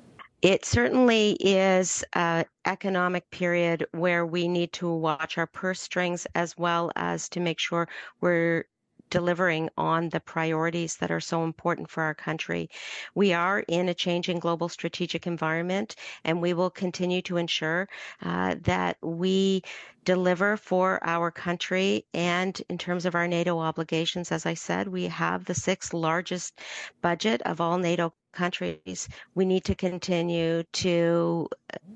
It 0.42 0.64
certainly 0.64 1.32
is 1.40 2.04
an 2.12 2.44
economic 2.66 3.28
period 3.30 3.86
where 3.92 4.26
we 4.26 4.48
need 4.48 4.72
to 4.74 4.88
watch 4.92 5.38
our 5.38 5.46
purse 5.46 5.80
strings 5.80 6.26
as 6.34 6.56
well 6.58 6.90
as 6.96 7.28
to 7.30 7.40
make 7.40 7.58
sure 7.58 7.88
we're 8.20 8.64
delivering 9.10 9.68
on 9.76 10.08
the 10.08 10.20
priorities 10.20 10.96
that 10.96 11.10
are 11.10 11.20
so 11.20 11.44
important 11.44 11.88
for 11.90 12.02
our 12.02 12.14
country. 12.14 12.68
We 13.14 13.32
are 13.32 13.60
in 13.60 13.88
a 13.88 13.94
changing 13.94 14.38
global 14.38 14.68
strategic 14.68 15.26
environment, 15.26 15.96
and 16.24 16.40
we 16.40 16.54
will 16.54 16.70
continue 16.70 17.22
to 17.22 17.36
ensure 17.36 17.88
uh, 18.22 18.56
that 18.62 18.96
we 19.02 19.62
deliver 20.04 20.56
for 20.56 21.00
our 21.02 21.30
country. 21.30 22.06
And 22.14 22.60
in 22.68 22.78
terms 22.78 23.06
of 23.06 23.14
our 23.14 23.28
NATO 23.28 23.58
obligations, 23.58 24.32
as 24.32 24.46
I 24.46 24.54
said, 24.54 24.88
we 24.88 25.04
have 25.04 25.44
the 25.44 25.54
sixth 25.54 25.92
largest 25.92 26.60
budget 27.02 27.42
of 27.42 27.60
all 27.60 27.78
NATO 27.78 28.12
countries. 28.32 29.08
We 29.34 29.44
need 29.46 29.64
to 29.64 29.74
continue 29.74 30.62
to 30.84 31.48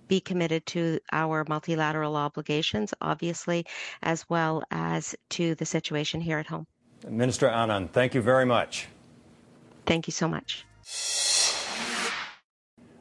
be 0.09 0.21
committed 0.21 0.67
to 0.67 0.99
our 1.13 1.45
multilateral 1.49 2.17
obligations, 2.17 2.95
obviously, 3.01 3.67
as 4.03 4.29
well 4.29 4.63
as 4.71 5.15
to 5.31 5.55
the 5.55 5.67
situation 5.67 6.21
here 6.21 6.39
at 6.39 6.47
home. 6.47 6.67
Minister 7.09 7.49
Anand, 7.49 7.91
thank 7.91 8.15
you 8.15 8.21
very 8.21 8.45
much. 8.45 8.89
Thank 9.87 10.07
you 10.07 10.13
so 10.13 10.29
much. 10.29 10.65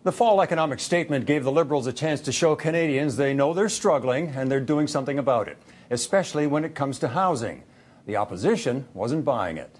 The 0.03 0.13
fall 0.13 0.41
economic 0.41 0.79
statement 0.79 1.25
gave 1.25 1.43
the 1.43 1.51
Liberals 1.51 1.85
a 1.85 1.93
chance 1.93 2.21
to 2.21 2.31
show 2.31 2.55
Canadians 2.55 3.17
they 3.17 3.33
know 3.33 3.53
they're 3.53 3.67
struggling 3.69 4.29
and 4.29 4.49
they're 4.49 4.61
doing 4.61 4.87
something 4.87 5.19
about 5.19 5.49
it, 5.49 5.57
especially 5.91 6.47
when 6.47 6.63
it 6.63 6.73
comes 6.73 6.99
to 6.99 7.09
housing. 7.09 7.63
The 8.05 8.15
opposition 8.15 8.87
wasn't 8.93 9.25
buying 9.25 9.57
it. 9.57 9.77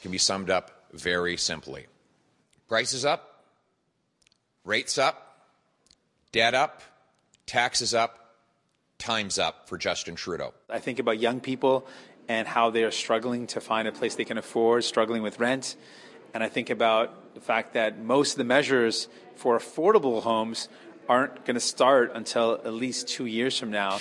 Can 0.00 0.10
be 0.10 0.18
summed 0.18 0.48
up 0.48 0.86
very 0.92 1.36
simply 1.36 1.86
prices 2.68 3.04
up, 3.04 3.44
rates 4.64 4.96
up, 4.96 5.50
debt 6.32 6.54
up, 6.54 6.82
taxes 7.44 7.94
up, 7.94 8.36
time's 8.96 9.38
up 9.38 9.68
for 9.68 9.76
Justin 9.76 10.14
Trudeau. 10.14 10.54
I 10.68 10.78
think 10.78 11.00
about 11.00 11.18
young 11.18 11.40
people 11.40 11.86
and 12.30 12.46
how 12.46 12.70
they 12.70 12.84
are 12.84 12.92
struggling 12.92 13.48
to 13.48 13.60
find 13.60 13.88
a 13.88 13.92
place 13.92 14.14
they 14.14 14.24
can 14.24 14.38
afford, 14.38 14.84
struggling 14.84 15.20
with 15.20 15.40
rent. 15.40 15.74
And 16.32 16.44
I 16.44 16.48
think 16.48 16.70
about 16.70 17.34
the 17.34 17.40
fact 17.40 17.74
that 17.74 17.98
most 17.98 18.34
of 18.34 18.38
the 18.38 18.44
measures 18.44 19.08
for 19.34 19.58
affordable 19.58 20.22
homes 20.22 20.68
aren't 21.08 21.44
going 21.44 21.56
to 21.56 21.60
start 21.60 22.12
until 22.14 22.60
at 22.64 22.72
least 22.72 23.08
two 23.08 23.26
years 23.26 23.58
from 23.58 23.72
now. 23.72 23.98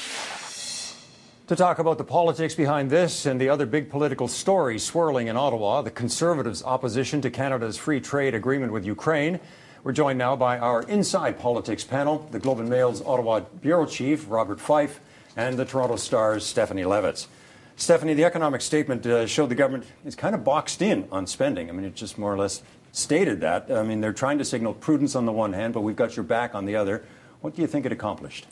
To 1.48 1.55
talk 1.55 1.79
about 1.79 1.98
the 1.98 2.03
politics 2.03 2.53
behind 2.53 2.91
this 2.91 3.25
and 3.25 3.41
the 3.41 3.50
other 3.50 3.65
big 3.65 3.89
political 3.89 4.27
stories 4.27 4.83
swirling 4.83 5.25
in 5.25 5.36
Ottawa, 5.36 5.81
the 5.81 5.89
Conservatives' 5.89 6.62
opposition 6.62 7.21
to 7.21 7.31
Canada's 7.31 7.77
free 7.77 8.00
trade 8.00 8.36
agreement 8.36 8.71
with 8.71 8.86
Ukraine, 8.86 9.39
we're 9.83 9.91
joined 9.91 10.19
now 10.19 10.36
by 10.36 10.59
our 10.59 10.83
Inside 10.83 11.39
Politics 11.39 11.83
panel, 11.83 12.27
the 12.29 12.38
Globe 12.38 12.59
and 12.59 12.69
Mail's 12.69 13.01
Ottawa 13.01 13.39
Bureau 13.39 13.88
Chief, 13.88 14.29
Robert 14.29 14.59
Fife, 14.59 15.00
and 15.36 15.57
the 15.57 15.65
Toronto 15.65 15.95
Star's 15.95 16.45
Stephanie 16.45 16.83
Levitz. 16.83 17.25
Stephanie, 17.79 18.13
the 18.13 18.25
economic 18.25 18.59
statement 18.59 19.05
uh, 19.05 19.25
showed 19.25 19.48
the 19.48 19.55
government 19.55 19.86
is 20.03 20.13
kind 20.13 20.36
of 20.36 20.43
boxed 20.43 20.81
in 20.81 21.07
on 21.13 21.25
spending. 21.25 21.69
I 21.69 21.71
mean, 21.71 21.86
it 21.86 21.95
just 21.95 22.17
more 22.17 22.33
or 22.33 22.38
less 22.38 22.62
stated 22.91 23.39
that. 23.39 23.71
I 23.71 23.83
mean, 23.83 24.01
they're 24.01 24.12
trying 24.12 24.38
to 24.39 24.45
signal 24.45 24.74
prudence 24.74 25.15
on 25.15 25.25
the 25.25 25.31
one 25.31 25.53
hand, 25.53 25.74
but 25.74 25.79
we've 25.79 25.95
got 25.95 26.17
your 26.17 26.25
back 26.25 26.55
on 26.55 26.65
the 26.65 26.75
other. 26.75 27.05
What 27.39 27.55
do 27.55 27.62
you 27.62 27.69
think 27.69 27.86
it 27.86 27.93
accomplished? 27.93 28.48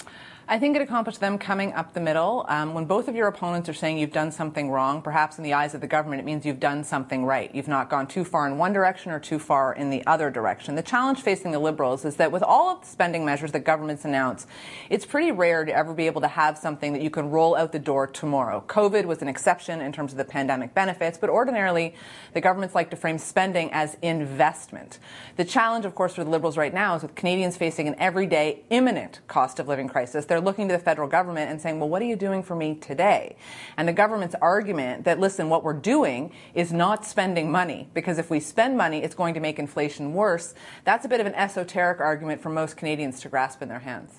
I 0.50 0.60
think 0.60 0.78
it 0.78 0.82
accomplished 0.82 1.20
them 1.20 1.38
coming 1.38 1.74
up 1.74 1.94
the 1.94 2.00
middle. 2.00 2.46
Um, 2.48 2.74
when 2.74 2.86
both 2.86 3.10
of 3.10 3.16
your 3.16 3.28
opponents 3.28 3.68
are 3.68 3.74
saying 3.74 3.98
you've 3.98 4.14
done 4.14 4.32
something 4.32 4.72
wrong, 4.72 5.02
perhaps 5.02 5.38
in 5.38 5.44
the 5.44 5.54
eyes 5.54 5.74
of 5.74 5.82
the 5.82 5.88
government, 5.88 6.22
it 6.22 6.26
means 6.26 6.46
you've 6.46 6.62
done 6.62 6.86
something 6.86 7.26
right. 7.26 7.54
You've 7.54 7.68
not 7.68 7.90
gone 7.90 8.08
too 8.08 8.24
far 8.24 8.48
in 8.48 8.58
one 8.58 8.72
direction 8.72 9.12
or 9.12 9.20
too 9.20 9.40
far 9.40 9.74
in 9.74 9.90
the 9.90 10.08
other 10.08 10.32
direction. 10.32 10.76
The 10.76 10.82
challenge 10.82 11.20
facing 11.20 11.52
the 11.52 11.60
Liberals 11.60 12.06
is 12.06 12.16
that 12.16 12.32
with 12.32 12.44
all 12.44 12.70
of 12.70 12.80
the 12.80 12.88
spending 12.88 13.26
measures 13.26 13.52
that 13.52 13.66
governments 13.66 14.06
announce, 14.06 14.48
it's 14.90 15.06
pretty 15.06 15.32
rare 15.32 15.66
to 15.66 15.76
ever 15.76 15.94
be 15.94 16.06
able 16.06 16.22
to 16.22 16.30
have 16.30 16.58
something 16.58 16.94
that 16.94 17.02
you 17.02 17.10
can 17.10 17.30
roll 17.30 17.54
out 17.58 17.74
the 17.74 17.80
door 17.80 18.08
tomorrow. 18.08 18.64
COVID 18.68 19.04
was 19.04 19.22
an 19.22 19.28
exception 19.28 19.82
in 19.82 19.92
terms 19.92 20.14
of 20.14 20.18
the 20.18 20.24
pandemic 20.24 20.74
benefits, 20.74 21.18
but 21.18 21.30
ordinarily, 21.30 21.94
the 22.32 22.40
governments 22.40 22.74
like 22.74 22.90
to 22.92 22.96
frame 22.96 23.18
spending 23.18 23.70
as 23.74 23.98
investment. 24.02 25.00
The 25.36 25.44
challenge, 25.44 25.84
of 25.84 25.94
course, 25.94 26.16
for 26.16 26.24
the 26.24 26.30
Liberals 26.30 26.56
right 26.56 26.74
now 26.74 26.96
is 26.96 27.02
with 27.02 27.16
Canadians 27.16 27.58
facing 27.58 27.90
an 27.90 27.96
everyday, 28.00 28.64
imminent 28.70 29.20
cost 29.28 29.60
of 29.60 29.68
living 29.68 29.90
crisis. 29.90 30.24
They're 30.24 30.37
they're 30.38 30.46
looking 30.46 30.68
to 30.68 30.76
the 30.76 30.80
federal 30.80 31.08
government 31.08 31.50
and 31.50 31.60
saying, 31.60 31.80
well, 31.80 31.90
what 31.90 32.00
are 32.00 32.06
you 32.06 32.16
doing 32.16 32.44
for 32.44 32.56
me 32.56 32.76
today? 32.76 33.36
And 33.76 33.88
the 33.88 33.94
government's 33.94 34.36
argument 34.40 35.06
that, 35.06 35.20
listen, 35.20 35.50
what 35.50 35.64
we're 35.64 35.74
doing 35.74 36.32
is 36.54 36.72
not 36.72 37.06
spending 37.06 37.52
money, 37.52 37.90
because 37.96 38.20
if 38.20 38.30
we 38.30 38.40
spend 38.40 38.78
money, 38.78 39.02
it's 39.02 39.16
going 39.16 39.34
to 39.34 39.40
make 39.40 39.58
inflation 39.58 40.14
worse. 40.14 40.54
That's 40.84 41.06
a 41.06 41.08
bit 41.08 41.20
of 41.20 41.26
an 41.26 41.34
esoteric 41.34 42.00
argument 42.00 42.40
for 42.40 42.52
most 42.52 42.78
Canadians 42.78 43.20
to 43.22 43.30
grasp 43.30 43.64
in 43.64 43.70
their 43.70 43.80
hands. 43.80 44.14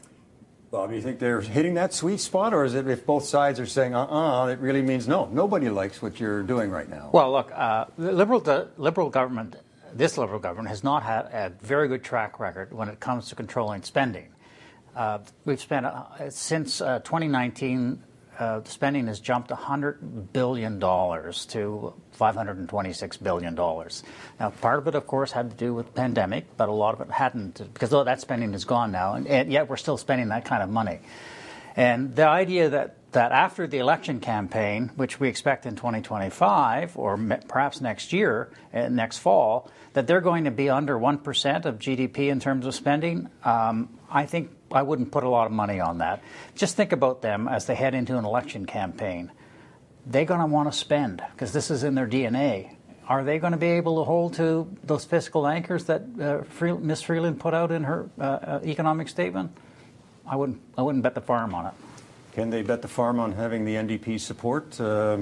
Bob, 0.73 0.91
do 0.91 0.97
you 0.97 1.03
think 1.03 1.21
they're 1.21 1.41
hitting 1.41 1.75
that 1.75 1.95
sweet 1.95 2.19
spot, 2.19 2.53
or 2.53 2.65
is 2.65 2.75
it 2.75 2.89
if 2.89 3.07
both 3.07 3.25
sides 3.25 3.61
are 3.61 3.67
saying, 3.67 3.95
uh 3.95 4.01
uh-uh, 4.01 4.43
uh 4.43 4.47
it 4.49 4.59
really 4.59 4.83
means 4.83 5.07
no? 5.07 5.27
Nobody 5.27 5.69
likes 5.71 6.03
what 6.03 6.19
you're 6.19 6.43
doing 6.43 6.69
right 6.69 6.89
now. 6.89 7.11
Well, 7.13 7.31
look, 7.31 7.53
uh, 7.55 7.85
the 7.97 8.11
liberal, 8.11 8.41
the 8.41 8.71
liberal 8.77 9.09
government, 9.09 9.55
this 9.95 10.19
liberal 10.19 10.41
government, 10.41 10.69
has 10.69 10.83
not 10.83 11.05
had 11.05 11.27
a 11.27 11.53
very 11.63 11.87
good 11.87 12.03
track 12.03 12.41
record 12.41 12.73
when 12.73 12.89
it 12.89 12.99
comes 12.99 13.29
to 13.29 13.37
controlling 13.37 13.83
spending. 13.83 14.31
Uh, 14.99 15.21
we've 15.45 15.61
spent 15.61 15.87
uh, 15.87 16.29
since 16.29 16.81
uh, 16.81 16.99
2019. 16.99 18.03
Uh, 18.37 18.63
spending 18.65 19.09
has 19.09 19.19
jumped 19.19 19.51
$100 19.51 20.33
billion 20.33 20.79
to 20.79 21.95
$526 22.21 23.23
billion. 23.23 23.55
Now, 23.57 24.51
part 24.61 24.79
of 24.79 24.87
it, 24.87 24.95
of 24.95 25.09
course, 25.09 25.33
had 25.33 25.51
to 25.51 25.57
do 25.57 25.75
with 25.75 25.87
the 25.87 25.93
pandemic, 25.93 26.57
but 26.57 26.69
a 26.69 26.73
lot 26.73 26.95
of 26.95 27.01
it 27.01 27.11
hadn't, 27.11 27.61
because 27.75 27.91
that 27.91 28.21
spending 28.21 28.55
is 28.55 28.65
gone 28.65 28.93
now, 28.93 29.15
and, 29.15 29.53
yet 29.53 29.69
we're 29.69 29.77
still 29.77 29.97
spending 29.97 30.29
that 30.29 30.45
kind 30.45 30.63
of 30.63 30.69
money. 30.69 31.01
And 31.75 32.15
the 32.15 32.29
idea 32.29 32.69
that 32.71 33.33
after 33.33 33.67
the 33.67 33.79
election 33.79 34.21
campaign, 34.21 34.93
which 34.95 35.19
we 35.19 35.29
expect 35.29 35.67
in 35.67 35.75
2025 35.75 36.97
or 36.97 37.17
perhaps 37.49 37.81
next 37.81 38.13
year, 38.13 38.53
next 38.73 39.19
fall, 39.19 39.69
that 39.95 40.07
they're 40.07 40.21
going 40.21 40.45
to 40.45 40.53
be 40.53 40.71
under 40.71 40.97
1% 40.97 41.65
of 41.65 41.81
GDP 41.81 42.29
in 42.29 42.39
terms 42.39 42.67
of 42.67 42.75
spending, 42.75 43.31
um, 43.45 43.99
I 44.11 44.27
think 44.27 44.51
I 44.73 44.83
wouldn't 44.83 45.11
put 45.11 45.25
a 45.25 45.29
lot 45.29 45.47
of 45.47 45.53
money 45.53 45.81
on 45.81 45.99
that. 45.99 46.23
Just 46.55 46.77
think 46.77 46.93
about 46.93 47.23
them 47.23 47.49
as 47.49 47.67
they 47.67 47.75
head 47.75 47.95
into 47.95 48.19
an 48.19 48.25
election 48.25 48.67
campaign. 48.67 49.33
They're 50.07 50.25
going 50.25 50.41
to 50.41 50.47
want 50.47 50.71
to 50.71 50.79
spend 50.79 51.23
because 51.33 51.53
this 51.53 51.71
is 51.71 51.85
in 51.85 51.95
their 51.95 52.07
DNA. 52.07 52.75
Are 53.09 53.25
they 53.25 53.39
going 53.39 53.53
to 53.53 53.59
be 53.59 53.69
able 53.69 53.99
to 53.99 54.05
hold 54.05 54.35
to 54.35 54.71
those 54.85 55.05
fiscal 55.05 55.47
anchors 55.47 55.85
that 55.85 56.03
uh, 56.21 56.75
Ms. 56.77 57.03
Freeland 57.03 57.41
put 57.41 57.55
out 57.55 57.73
in 57.73 57.85
her 57.85 58.11
uh, 58.19 58.23
uh, 58.23 58.61
economic 58.65 59.09
statement? 59.09 59.57
I 60.27 60.37
wouldn't. 60.37 60.61
I 60.77 60.83
wouldn't 60.83 61.03
bet 61.03 61.15
the 61.15 61.23
farm 61.23 61.55
on 61.55 61.67
it. 61.67 61.73
Can 62.35 62.51
they 62.51 62.63
bet 62.63 62.83
the 62.83 62.89
farm 62.89 63.19
on 63.19 63.33
having 63.33 63.65
the 63.65 63.75
NDP 63.75 64.21
support? 64.21 64.79
Uh, 64.79 65.21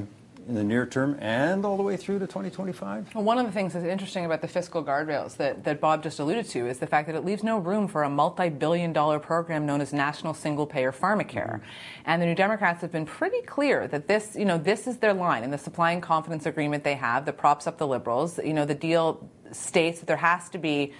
in 0.49 0.55
the 0.55 0.65
near 0.65 0.87
term 0.87 1.17
and 1.21 1.65
all 1.65 1.76
the 1.76 1.83
way 1.83 1.97
through 1.97 2.19
to 2.19 2.26
2025? 2.26 3.15
Well, 3.15 3.25
one 3.25 3.38
of 3.38 3.47
the 3.47 3.53
things 3.53 3.73
that's 3.73 3.85
interesting 3.85 4.25
about 4.25 4.41
the 4.41 4.49
fiscal 4.49 4.85
guardrails 4.85 5.37
that, 5.38 5.65
that 5.65 5.81
Bob 5.81 6.03
just 6.03 6.19
alluded 6.19 6.49
to 6.50 6.67
is 6.67 6.79
the 6.79 6.87
fact 6.87 7.09
that 7.09 7.17
it 7.17 7.25
leaves 7.25 7.43
no 7.43 7.59
room 7.59 7.88
for 7.88 8.03
a 8.03 8.11
multi 8.11 8.49
billion 8.49 8.93
dollar 8.93 9.19
program 9.19 9.67
known 9.67 9.81
as 9.81 9.93
National 9.93 10.35
Single 10.35 10.67
Payer 10.67 10.93
Pharmacare. 10.93 11.57
Mm-hmm. 11.57 12.03
And 12.05 12.23
the 12.23 12.26
New 12.26 12.35
Democrats 12.35 12.81
have 12.83 12.93
been 12.93 13.07
pretty 13.07 13.43
clear 13.43 13.88
that 13.88 14.07
this, 14.07 14.37
you 14.37 14.45
know, 14.45 14.59
this 14.59 14.87
is 14.87 14.99
their 14.99 15.15
line 15.15 15.43
in 15.43 15.50
the 15.50 15.59
supply 15.59 15.93
and 15.93 16.03
confidence 16.03 16.47
agreement 16.47 16.85
they 16.85 16.95
have 16.95 17.25
that 17.26 17.37
props 17.37 17.67
up 17.67 17.79
the 17.79 17.87
Liberals. 17.87 18.38
You 18.38 18.55
know, 18.55 18.65
the 18.65 18.75
deal 18.75 19.29
states 19.53 20.00
that 20.00 20.07
there 20.07 20.17
has 20.17 20.49
to 20.50 20.59
be 20.59 20.93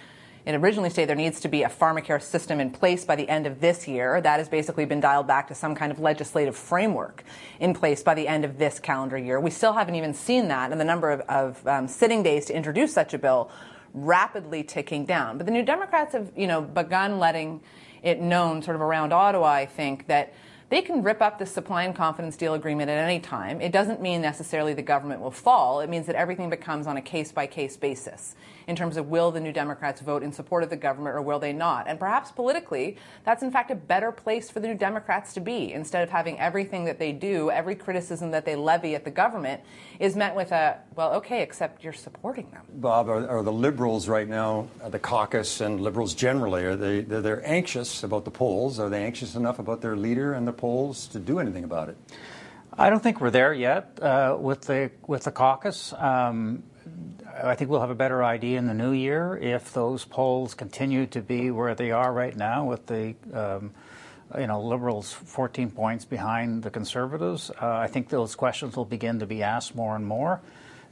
it 0.47 0.55
originally 0.55 0.89
stated 0.89 1.09
there 1.09 1.15
needs 1.15 1.39
to 1.41 1.47
be 1.47 1.63
a 1.63 1.69
pharmacare 1.69 2.21
system 2.21 2.59
in 2.59 2.69
place 2.69 3.03
by 3.03 3.15
the 3.15 3.27
end 3.27 3.45
of 3.45 3.59
this 3.59 3.87
year. 3.87 4.21
That 4.21 4.37
has 4.37 4.47
basically 4.47 4.85
been 4.85 4.99
dialed 4.99 5.27
back 5.27 5.47
to 5.49 5.55
some 5.55 5.75
kind 5.75 5.91
of 5.91 5.99
legislative 5.99 6.55
framework 6.55 7.23
in 7.59 7.73
place 7.73 8.01
by 8.01 8.13
the 8.13 8.27
end 8.27 8.45
of 8.45 8.57
this 8.57 8.79
calendar 8.79 9.17
year. 9.17 9.39
We 9.39 9.51
still 9.51 9.73
haven't 9.73 9.95
even 9.95 10.13
seen 10.13 10.47
that, 10.47 10.71
and 10.71 10.79
the 10.79 10.85
number 10.85 11.11
of, 11.11 11.21
of 11.21 11.67
um, 11.67 11.87
sitting 11.87 12.23
days 12.23 12.45
to 12.45 12.55
introduce 12.55 12.93
such 12.93 13.13
a 13.13 13.17
bill 13.17 13.51
rapidly 13.93 14.63
ticking 14.63 15.05
down. 15.05 15.37
But 15.37 15.47
the 15.47 15.51
New 15.51 15.63
Democrats 15.63 16.13
have, 16.13 16.31
you 16.35 16.47
know, 16.47 16.61
begun 16.61 17.19
letting 17.19 17.61
it 18.03 18.21
known, 18.21 18.61
sort 18.61 18.75
of 18.75 18.81
around 18.81 19.11
Ottawa, 19.11 19.47
I 19.47 19.65
think, 19.65 20.07
that 20.07 20.33
they 20.69 20.81
can 20.81 21.01
rip 21.01 21.21
up 21.21 21.39
the 21.39 21.45
supply 21.45 21.83
and 21.83 21.95
confidence 21.95 22.35
deal 22.35 22.53
agreement 22.53 22.89
at 22.89 22.97
any 22.97 23.19
time. 23.19 23.61
It 23.61 23.71
doesn't 23.71 24.01
mean 24.01 24.21
necessarily 24.21 24.73
the 24.73 24.81
government 24.81 25.21
will 25.21 25.31
fall. 25.31 25.79
It 25.79 25.89
means 25.89 26.07
that 26.07 26.15
everything 26.15 26.49
becomes 26.49 26.87
on 26.87 26.97
a 26.97 27.01
case 27.01 27.31
by 27.31 27.47
case 27.47 27.77
basis 27.77 28.35
in 28.67 28.75
terms 28.75 28.97
of 28.97 29.07
will 29.07 29.31
the 29.31 29.39
New 29.39 29.53
Democrats 29.53 30.01
vote 30.01 30.21
in 30.21 30.31
support 30.33 30.61
of 30.61 30.69
the 30.69 30.75
government 30.75 31.15
or 31.15 31.21
will 31.21 31.39
they 31.39 31.53
not? 31.53 31.87
And 31.87 31.97
perhaps 31.97 32.31
politically, 32.31 32.97
that's 33.23 33.41
in 33.41 33.49
fact 33.49 33.71
a 33.71 33.75
better 33.75 34.11
place 34.11 34.49
for 34.49 34.59
the 34.59 34.67
New 34.67 34.75
Democrats 34.75 35.33
to 35.35 35.39
be 35.39 35.71
instead 35.71 36.03
of 36.03 36.09
having 36.09 36.37
everything 36.37 36.83
that 36.85 36.99
they 36.99 37.13
do, 37.13 37.49
every 37.49 37.75
criticism 37.75 38.31
that 38.31 38.43
they 38.43 38.57
levy 38.57 38.93
at 38.93 39.05
the 39.05 39.11
government 39.11 39.61
is 39.99 40.17
met 40.17 40.35
with 40.35 40.51
a, 40.51 40.77
well, 40.95 41.13
okay, 41.13 41.41
except 41.41 41.83
you're 41.83 41.93
supporting 41.93 42.49
them. 42.51 42.61
Bob, 42.73 43.07
are, 43.07 43.27
are 43.29 43.41
the 43.41 43.53
Liberals 43.53 44.09
right 44.09 44.27
now, 44.27 44.67
uh, 44.83 44.89
the 44.89 44.99
caucus 44.99 45.61
and 45.61 45.79
Liberals 45.79 46.13
generally, 46.13 46.65
are 46.65 46.75
they 46.75 47.01
they're 47.01 47.45
anxious 47.47 48.03
about 48.03 48.25
the 48.25 48.31
polls? 48.31 48.79
Are 48.79 48.89
they 48.89 49.03
anxious 49.03 49.35
enough 49.35 49.59
about 49.59 49.81
their 49.81 49.95
leader 49.95 50.33
and 50.33 50.45
the 50.45 50.53
polls 50.57 51.07
to 51.07 51.19
do 51.19 51.39
anything 51.39 51.63
about 51.63 51.89
it? 51.89 51.97
I 52.79 52.89
don't 52.89 53.01
think 53.01 53.21
we're 53.21 53.31
there 53.31 53.53
yet 53.53 53.99
uh, 54.01 54.37
with 54.39 54.61
the 54.61 54.91
with 55.07 55.23
the 55.23 55.31
caucus. 55.31 55.93
Um, 55.93 56.63
I 57.43 57.55
think 57.55 57.69
we'll 57.69 57.81
have 57.81 57.89
a 57.89 57.95
better 57.95 58.23
idea 58.23 58.57
in 58.57 58.67
the 58.67 58.73
new 58.73 58.91
year 58.91 59.37
if 59.37 59.73
those 59.73 60.05
polls 60.05 60.53
continue 60.53 61.05
to 61.07 61.21
be 61.21 61.51
where 61.51 61.75
they 61.75 61.91
are 61.91 62.11
right 62.11 62.35
now, 62.35 62.65
with 62.65 62.85
the 62.85 63.15
um, 63.33 63.71
you 64.37 64.47
know 64.47 64.61
liberals 64.61 65.11
14 65.11 65.71
points 65.71 66.05
behind 66.05 66.63
the 66.63 66.69
conservatives. 66.69 67.49
Uh, 67.49 67.67
I 67.67 67.87
think 67.87 68.09
those 68.09 68.35
questions 68.35 68.75
will 68.75 68.85
begin 68.85 69.19
to 69.19 69.25
be 69.25 69.43
asked 69.43 69.75
more 69.75 69.95
and 69.95 70.05
more. 70.05 70.41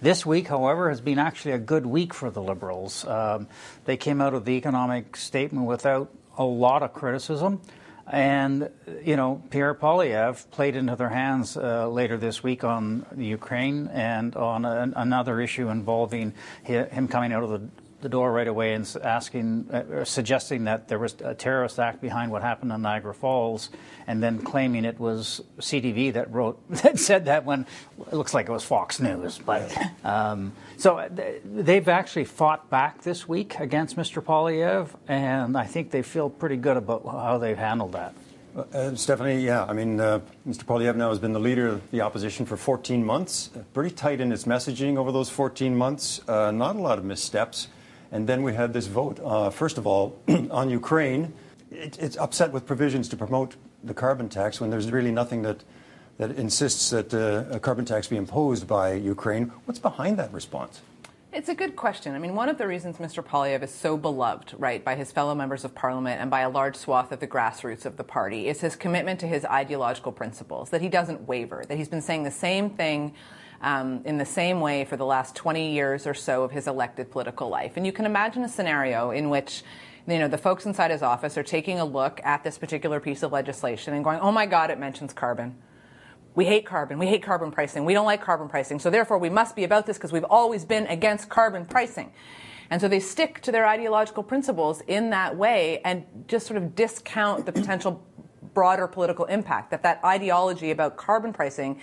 This 0.01 0.25
week, 0.25 0.47
however, 0.47 0.89
has 0.89 1.01
been 1.01 1.19
actually 1.19 1.53
a 1.53 1.57
good 1.57 1.85
week 1.85 2.13
for 2.13 2.29
the 2.29 2.41
Liberals. 2.41 3.05
Um, 3.05 3.47
they 3.85 3.95
came 3.95 4.21
out 4.21 4.33
of 4.33 4.43
the 4.45 4.53
economic 4.53 5.15
statement 5.15 5.67
without 5.67 6.11
a 6.37 6.43
lot 6.43 6.83
of 6.83 6.93
criticism. 6.93 7.61
And, 8.07 8.69
you 9.03 9.15
know, 9.15 9.41
Pierre 9.49 9.73
Poilievre 9.73 10.49
played 10.51 10.75
into 10.75 10.95
their 10.95 11.09
hands 11.09 11.57
uh, 11.57 11.89
later 11.89 12.17
this 12.17 12.43
week 12.43 12.63
on 12.63 13.05
Ukraine 13.17 13.87
and 13.87 14.35
on 14.35 14.63
another 14.65 15.41
issue 15.41 15.69
involving 15.69 16.33
him 16.63 17.07
coming 17.07 17.33
out 17.33 17.43
of 17.43 17.49
the 17.49 17.67
the 18.05 18.09
door 18.09 18.31
right 18.31 18.47
away 18.47 18.75
and 18.75 18.97
asking, 19.03 19.67
uh, 19.71 20.05
suggesting 20.05 20.65
that 20.65 20.87
there 20.87 20.99
was 20.99 21.15
a 21.23 21.33
terrorist 21.33 21.79
act 21.79 22.01
behind 22.01 22.31
what 22.31 22.43
happened 22.43 22.71
in 22.71 22.83
Niagara 22.83 23.15
Falls, 23.15 23.71
and 24.05 24.21
then 24.21 24.37
claiming 24.37 24.85
it 24.85 24.99
was 24.99 25.41
CTV 25.57 26.13
that 26.13 26.31
wrote 26.31 26.59
that 26.83 26.99
said 26.99 27.25
that 27.25 27.45
when 27.45 27.65
it 27.99 28.13
looks 28.13 28.35
like 28.35 28.47
it 28.47 28.51
was 28.51 28.63
Fox 28.63 28.99
News. 28.99 29.39
But 29.39 29.75
um, 30.03 30.53
so 30.77 30.99
uh, 30.99 31.09
they've 31.43 31.87
actually 31.87 32.25
fought 32.25 32.69
back 32.69 33.01
this 33.01 33.27
week 33.27 33.59
against 33.59 33.95
Mr. 33.95 34.23
Poilievre, 34.23 34.95
and 35.07 35.57
I 35.57 35.65
think 35.65 35.89
they 35.89 36.03
feel 36.03 36.29
pretty 36.29 36.57
good 36.57 36.77
about 36.77 37.07
how 37.07 37.39
they've 37.39 37.57
handled 37.57 37.93
that. 37.93 38.13
Uh, 38.55 38.59
uh 38.71 38.95
Stephanie, 38.95 39.43
yeah, 39.43 39.65
I 39.65 39.73
mean, 39.73 39.99
uh, 39.99 40.19
Mr. 40.47 40.63
Poilievre 40.63 40.95
now 40.95 41.09
has 41.09 41.17
been 41.17 41.33
the 41.33 41.39
leader 41.39 41.65
of 41.65 41.89
the 41.89 42.01
opposition 42.01 42.45
for 42.45 42.55
14 42.55 43.03
months, 43.03 43.49
pretty 43.73 43.95
tight 43.95 44.21
in 44.21 44.31
its 44.31 44.43
messaging 44.43 44.95
over 44.95 45.11
those 45.11 45.31
14 45.31 45.75
months, 45.75 46.21
uh, 46.29 46.51
not 46.51 46.75
a 46.75 46.79
lot 46.79 46.99
of 46.99 47.03
missteps. 47.03 47.67
And 48.11 48.27
then 48.27 48.43
we 48.43 48.53
had 48.53 48.73
this 48.73 48.87
vote. 48.87 49.19
Uh, 49.23 49.49
first 49.49 49.77
of 49.77 49.87
all, 49.87 50.17
on 50.51 50.69
Ukraine, 50.69 51.33
it, 51.71 51.97
it's 51.99 52.17
upset 52.17 52.51
with 52.51 52.65
provisions 52.65 53.09
to 53.09 53.17
promote 53.17 53.55
the 53.83 53.93
carbon 53.93 54.29
tax 54.29 54.59
when 54.59 54.69
there's 54.69 54.91
really 54.91 55.11
nothing 55.11 55.43
that, 55.43 55.63
that 56.17 56.31
insists 56.31 56.89
that 56.89 57.13
uh, 57.13 57.55
a 57.55 57.59
carbon 57.59 57.85
tax 57.85 58.07
be 58.07 58.17
imposed 58.17 58.67
by 58.67 58.93
Ukraine. 58.93 59.51
What's 59.65 59.79
behind 59.79 60.17
that 60.17 60.33
response? 60.33 60.81
It's 61.35 61.49
a 61.49 61.53
good 61.53 61.75
question. 61.75 62.15
I 62.15 62.19
mean, 62.19 62.33
one 62.33 62.47
of 62.47 62.57
the 62.57 62.65
reasons 62.65 62.95
Mr. 62.95 63.21
Poilievre 63.21 63.63
is 63.63 63.69
so 63.69 63.97
beloved, 63.97 64.53
right, 64.57 64.81
by 64.81 64.95
his 64.95 65.11
fellow 65.11 65.35
members 65.35 65.65
of 65.65 65.75
parliament 65.75 66.21
and 66.21 66.31
by 66.31 66.39
a 66.39 66.49
large 66.49 66.77
swath 66.77 67.11
of 67.11 67.19
the 67.19 67.27
grassroots 67.27 67.85
of 67.85 67.97
the 67.97 68.05
party 68.05 68.47
is 68.47 68.61
his 68.61 68.77
commitment 68.77 69.19
to 69.19 69.27
his 69.27 69.43
ideological 69.43 70.13
principles, 70.13 70.69
that 70.69 70.79
he 70.79 70.87
doesn't 70.87 71.27
waver, 71.27 71.65
that 71.67 71.77
he's 71.77 71.89
been 71.89 72.01
saying 72.01 72.23
the 72.23 72.31
same 72.31 72.69
thing 72.69 73.13
um, 73.61 74.01
in 74.05 74.17
the 74.17 74.25
same 74.25 74.61
way 74.61 74.85
for 74.85 74.97
the 74.97 75.05
last 75.05 75.35
20 75.35 75.71
years 75.71 76.05
or 76.07 76.13
so 76.13 76.43
of 76.43 76.51
his 76.51 76.67
elected 76.67 77.11
political 77.11 77.49
life. 77.49 77.73
And 77.77 77.85
you 77.85 77.91
can 77.91 78.05
imagine 78.05 78.43
a 78.43 78.49
scenario 78.49 79.11
in 79.11 79.29
which 79.29 79.63
you 80.07 80.19
know 80.19 80.27
the 80.27 80.37
folks 80.37 80.65
inside 80.65 80.91
his 80.91 81.01
office 81.01 81.37
are 81.37 81.43
taking 81.43 81.79
a 81.79 81.85
look 81.85 82.21
at 82.23 82.43
this 82.43 82.57
particular 82.57 82.99
piece 82.99 83.23
of 83.23 83.31
legislation 83.31 83.93
and 83.93 84.03
going, 84.03 84.19
"Oh 84.19 84.31
my 84.31 84.45
God, 84.45 84.69
it 84.69 84.79
mentions 84.79 85.13
carbon." 85.13 85.55
We 86.35 86.45
hate 86.45 86.65
carbon. 86.65 86.99
We 86.99 87.07
hate 87.07 87.23
carbon 87.23 87.49
pricing. 87.51 87.85
We 87.85 87.93
don't 87.93 88.05
like 88.05 88.21
carbon 88.21 88.49
pricing. 88.49 88.79
So 88.79 88.89
therefore, 88.89 89.17
we 89.17 89.29
must 89.29 89.55
be 89.55 89.63
about 89.63 89.85
this 89.85 89.97
because 89.97 90.11
we've 90.11 90.25
always 90.25 90.65
been 90.65 90.85
against 90.87 91.29
carbon 91.29 91.65
pricing. 91.65 92.11
And 92.69 92.81
so 92.81 92.87
they 92.87 92.99
stick 92.99 93.41
to 93.41 93.51
their 93.51 93.65
ideological 93.65 94.21
principles 94.21 94.81
in 94.81 95.11
that 95.11 95.37
way 95.37 95.81
and 95.85 96.03
just 96.27 96.45
sort 96.45 96.57
of 96.57 96.75
discount 96.75 97.45
the 97.45 97.51
potential 97.51 98.03
broader 98.53 98.87
political 98.87 99.25
impact 99.25 99.71
that 99.71 99.83
that 99.83 100.03
ideology 100.03 100.71
about 100.71 100.97
carbon 100.97 101.33
pricing 101.33 101.79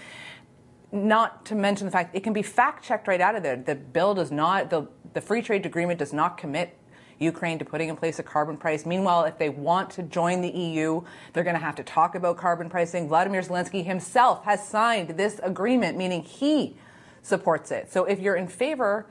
not 0.93 1.47
to 1.47 1.55
mention 1.55 1.87
the 1.87 1.91
fact 1.91 2.15
it 2.15 2.23
can 2.23 2.33
be 2.33 2.43
fact 2.43 2.85
checked 2.85 3.09
right 3.09 3.21
out 3.21 3.35
of 3.35 3.43
there. 3.43 3.57
The 3.57 3.75
bill 3.75 4.15
does 4.15 4.31
not, 4.31 4.71
the, 4.71 4.87
the 5.15 5.21
free 5.21 5.43
trade 5.43 5.65
agreement 5.67 5.99
does 5.99 6.13
not 6.13 6.37
commit 6.37 6.77
Ukraine 7.19 7.59
to 7.59 7.65
putting 7.65 7.89
in 7.89 7.97
place 7.97 8.19
a 8.19 8.23
carbon 8.23 8.57
price. 8.57 8.85
Meanwhile, 8.85 9.25
if 9.25 9.39
they 9.39 9.49
want 9.49 9.91
to 9.91 10.03
join 10.03 10.41
the 10.41 10.51
EU, 10.51 11.03
they're 11.33 11.45
going 11.45 11.57
to 11.57 11.63
have 11.63 11.77
to 11.77 11.83
talk 11.83 12.15
about 12.15 12.37
carbon 12.37 12.69
pricing. 12.69 13.09
Vladimir 13.09 13.41
Zelensky 13.41 13.85
himself 13.85 14.45
has 14.45 14.67
signed 14.67 15.11
this 15.11 15.41
agreement, 15.43 15.97
meaning 15.97 16.23
he 16.23 16.77
supports 17.23 17.71
it. 17.71 17.91
So 17.91 18.05
if 18.05 18.21
you're 18.21 18.37
in 18.37 18.49
favor 18.49 19.07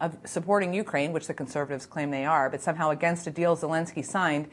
of 0.00 0.18
supporting 0.24 0.74
Ukraine, 0.74 1.12
which 1.12 1.28
the 1.28 1.34
conservatives 1.34 1.86
claim 1.86 2.10
they 2.10 2.24
are, 2.24 2.50
but 2.50 2.60
somehow 2.60 2.90
against 2.90 3.26
a 3.26 3.30
deal 3.30 3.56
Zelensky 3.56 4.04
signed, 4.04 4.48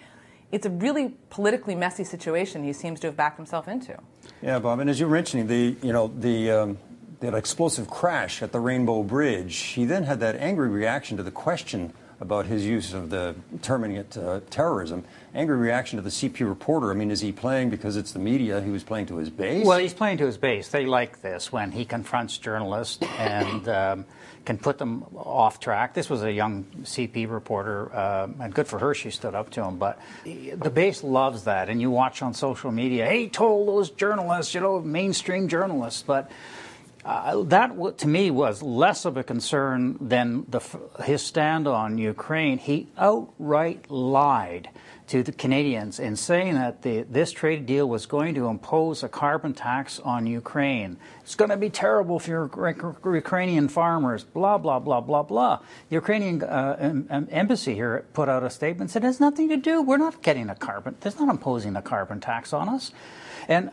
it's 0.51 0.65
a 0.65 0.69
really 0.69 1.15
politically 1.30 1.75
messy 1.75 2.04
situation 2.04 2.63
he 2.63 2.73
seems 2.73 2.99
to 2.99 3.08
have 3.08 3.17
backed 3.17 3.38
himself 3.38 3.67
into. 3.67 3.97
Yeah, 4.41 4.60
Bob, 4.60 4.80
and 4.80 4.89
as 4.89 5.02
you 5.02 5.08
were 5.08 5.15
mentioning, 5.15 5.47
the 5.47 5.75
you 5.86 5.91
know 5.91 6.08
the 6.08 6.52
um, 6.52 6.78
that 7.19 7.34
explosive 7.34 7.89
crash 7.89 8.41
at 8.41 8.54
the 8.54 8.60
Rainbow 8.60 9.04
Bridge, 9.04 9.58
he 9.58 9.84
then 9.84 10.04
had 10.04 10.21
that 10.21 10.38
angry 10.38 10.69
reaction 10.69 11.17
to 11.17 11.23
the 11.23 11.32
question 11.32 11.93
about 12.21 12.45
his 12.45 12.65
use 12.65 12.93
of 12.93 13.10
the 13.10 13.36
terming 13.62 13.95
it 13.95 14.17
uh, 14.17 14.41
terrorism. 14.49 15.03
Angry 15.34 15.58
reaction 15.58 15.97
to 15.97 16.03
the 16.03 16.10
CP 16.10 16.47
reporter. 16.47 16.91
I 16.91 16.93
mean, 16.93 17.12
is 17.12 17.21
he 17.21 17.32
playing 17.32 17.69
because 17.69 17.95
it's 17.95 18.12
the 18.12 18.19
media? 18.19 18.62
He 18.62 18.71
was 18.71 18.84
playing 18.84 19.05
to 19.08 19.17
his 19.17 19.29
base. 19.29 19.65
Well, 19.65 19.79
he's 19.79 19.93
playing 19.93 20.17
to 20.17 20.25
his 20.25 20.38
base. 20.38 20.69
They 20.69 20.86
like 20.86 21.21
this 21.21 21.51
when 21.51 21.71
he 21.71 21.86
confronts 21.86 22.38
journalists 22.38 23.03
and. 23.17 23.67
Um, 23.67 24.05
can 24.45 24.58
put 24.58 24.79
them 24.79 25.03
off 25.15 25.60
track. 25.60 25.93
This 25.93 26.10
was 26.10 26.23
a 26.23 26.32
young 26.32 26.63
CP 26.82 27.29
reporter, 27.29 27.93
uh, 27.93 28.27
and 28.39 28.51
good 28.51 28.67
for 28.67 28.79
her, 28.79 28.95
she 28.95 29.12
stood 29.12 29.36
up 29.36 29.51
to 29.51 29.63
him. 29.63 29.77
But 29.77 29.99
the 30.23 30.71
base 30.71 31.03
loves 31.03 31.43
that, 31.43 31.69
and 31.69 31.79
you 31.79 31.91
watch 31.91 32.23
on 32.23 32.34
social 32.34 32.71
media, 32.71 33.05
hey, 33.05 33.29
told 33.29 33.67
those 33.67 33.91
journalists, 33.91 34.55
you 34.55 34.62
know, 34.62 34.79
mainstream 34.79 35.49
journalists. 35.49 36.01
But 36.01 36.32
uh, 37.10 37.41
that, 37.45 37.98
to 37.98 38.08
me, 38.08 38.30
was 38.30 38.62
less 38.62 39.04
of 39.04 39.17
a 39.17 39.24
concern 39.24 39.98
than 40.00 40.45
the, 40.48 40.62
his 41.04 41.24
stand 41.24 41.67
on 41.67 41.98
Ukraine. 41.98 42.60
He 42.60 42.88
outright 43.00 43.89
lied 43.89 44.69
to 45.08 45.24
the 45.24 45.32
Canadians 45.32 46.00
in 46.00 46.15
saying 46.15 46.54
that 46.54 46.84
the, 46.84 47.02
this 47.02 47.32
trade 47.32 47.65
deal 47.65 47.89
was 47.89 48.06
going 48.06 48.36
to 48.36 48.45
impose 48.45 49.02
a 49.02 49.10
carbon 49.10 49.56
tax 49.56 50.00
on 50.00 50.28
Ukraine. 50.28 50.98
It's 51.22 51.34
going 51.34 51.50
to 51.50 51.58
be 51.58 51.72
terrible 51.72 52.19
for 52.19 52.30
your 52.30 53.15
Ukrainian 53.15 53.69
farmers, 53.69 54.24
blah, 54.24 54.60
blah, 54.60 54.78
blah, 54.78 55.02
blah, 55.02 55.24
blah. 55.24 55.62
The 55.89 55.95
Ukrainian 55.95 56.43
uh, 56.43 57.26
embassy 57.32 57.74
here 57.74 58.06
put 58.13 58.30
out 58.30 58.43
a 58.43 58.52
statement 58.52 58.91
said 58.91 59.04
it 59.04 59.08
has 59.08 59.19
nothing 59.19 59.50
to 59.50 59.58
do. 59.58 59.82
We're 59.82 59.98
not 59.98 60.22
getting 60.22 60.48
a 60.48 60.56
carbon, 60.56 60.95
there's 61.00 61.19
not 61.19 61.30
imposing 61.30 61.76
a 61.76 61.82
carbon 61.82 62.19
tax 62.19 62.54
on 62.54 62.69
us. 62.69 62.91
And 63.48 63.72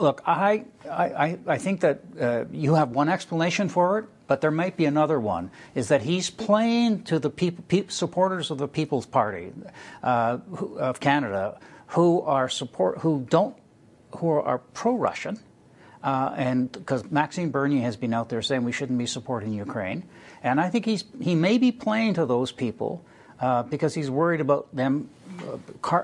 look, 0.00 0.22
I, 0.26 0.64
I, 0.90 1.38
I 1.46 1.58
think 1.58 1.80
that 1.80 2.00
uh, 2.20 2.44
you 2.52 2.74
have 2.74 2.90
one 2.90 3.08
explanation 3.08 3.68
for 3.68 3.98
it, 3.98 4.04
but 4.26 4.40
there 4.40 4.50
might 4.50 4.76
be 4.76 4.84
another 4.84 5.20
one. 5.20 5.50
Is 5.74 5.88
that 5.88 6.02
he's 6.02 6.30
playing 6.30 7.04
to 7.04 7.18
the 7.18 7.30
people, 7.30 7.64
pe- 7.68 7.88
supporters 7.88 8.50
of 8.50 8.58
the 8.58 8.68
People's 8.68 9.06
Party 9.06 9.52
uh, 10.02 10.38
who, 10.38 10.78
of 10.78 11.00
Canada, 11.00 11.58
who 11.88 12.22
are 12.22 12.48
support, 12.48 12.98
who 12.98 13.26
don't, 13.28 13.56
who 14.16 14.28
are, 14.30 14.58
pro-Russian, 14.58 15.38
uh, 16.02 16.34
and 16.36 16.70
because 16.70 17.10
Maxime 17.10 17.50
Bernier 17.50 17.82
has 17.82 17.96
been 17.96 18.14
out 18.14 18.28
there 18.28 18.42
saying 18.42 18.64
we 18.64 18.72
shouldn't 18.72 18.98
be 18.98 19.06
supporting 19.06 19.52
Ukraine, 19.52 20.04
and 20.42 20.60
I 20.60 20.70
think 20.70 20.84
he's 20.84 21.04
he 21.20 21.34
may 21.34 21.58
be 21.58 21.72
playing 21.72 22.14
to 22.14 22.26
those 22.26 22.52
people 22.52 23.04
uh, 23.40 23.62
because 23.64 23.94
he's 23.94 24.10
worried 24.10 24.40
about 24.40 24.74
them 24.74 25.10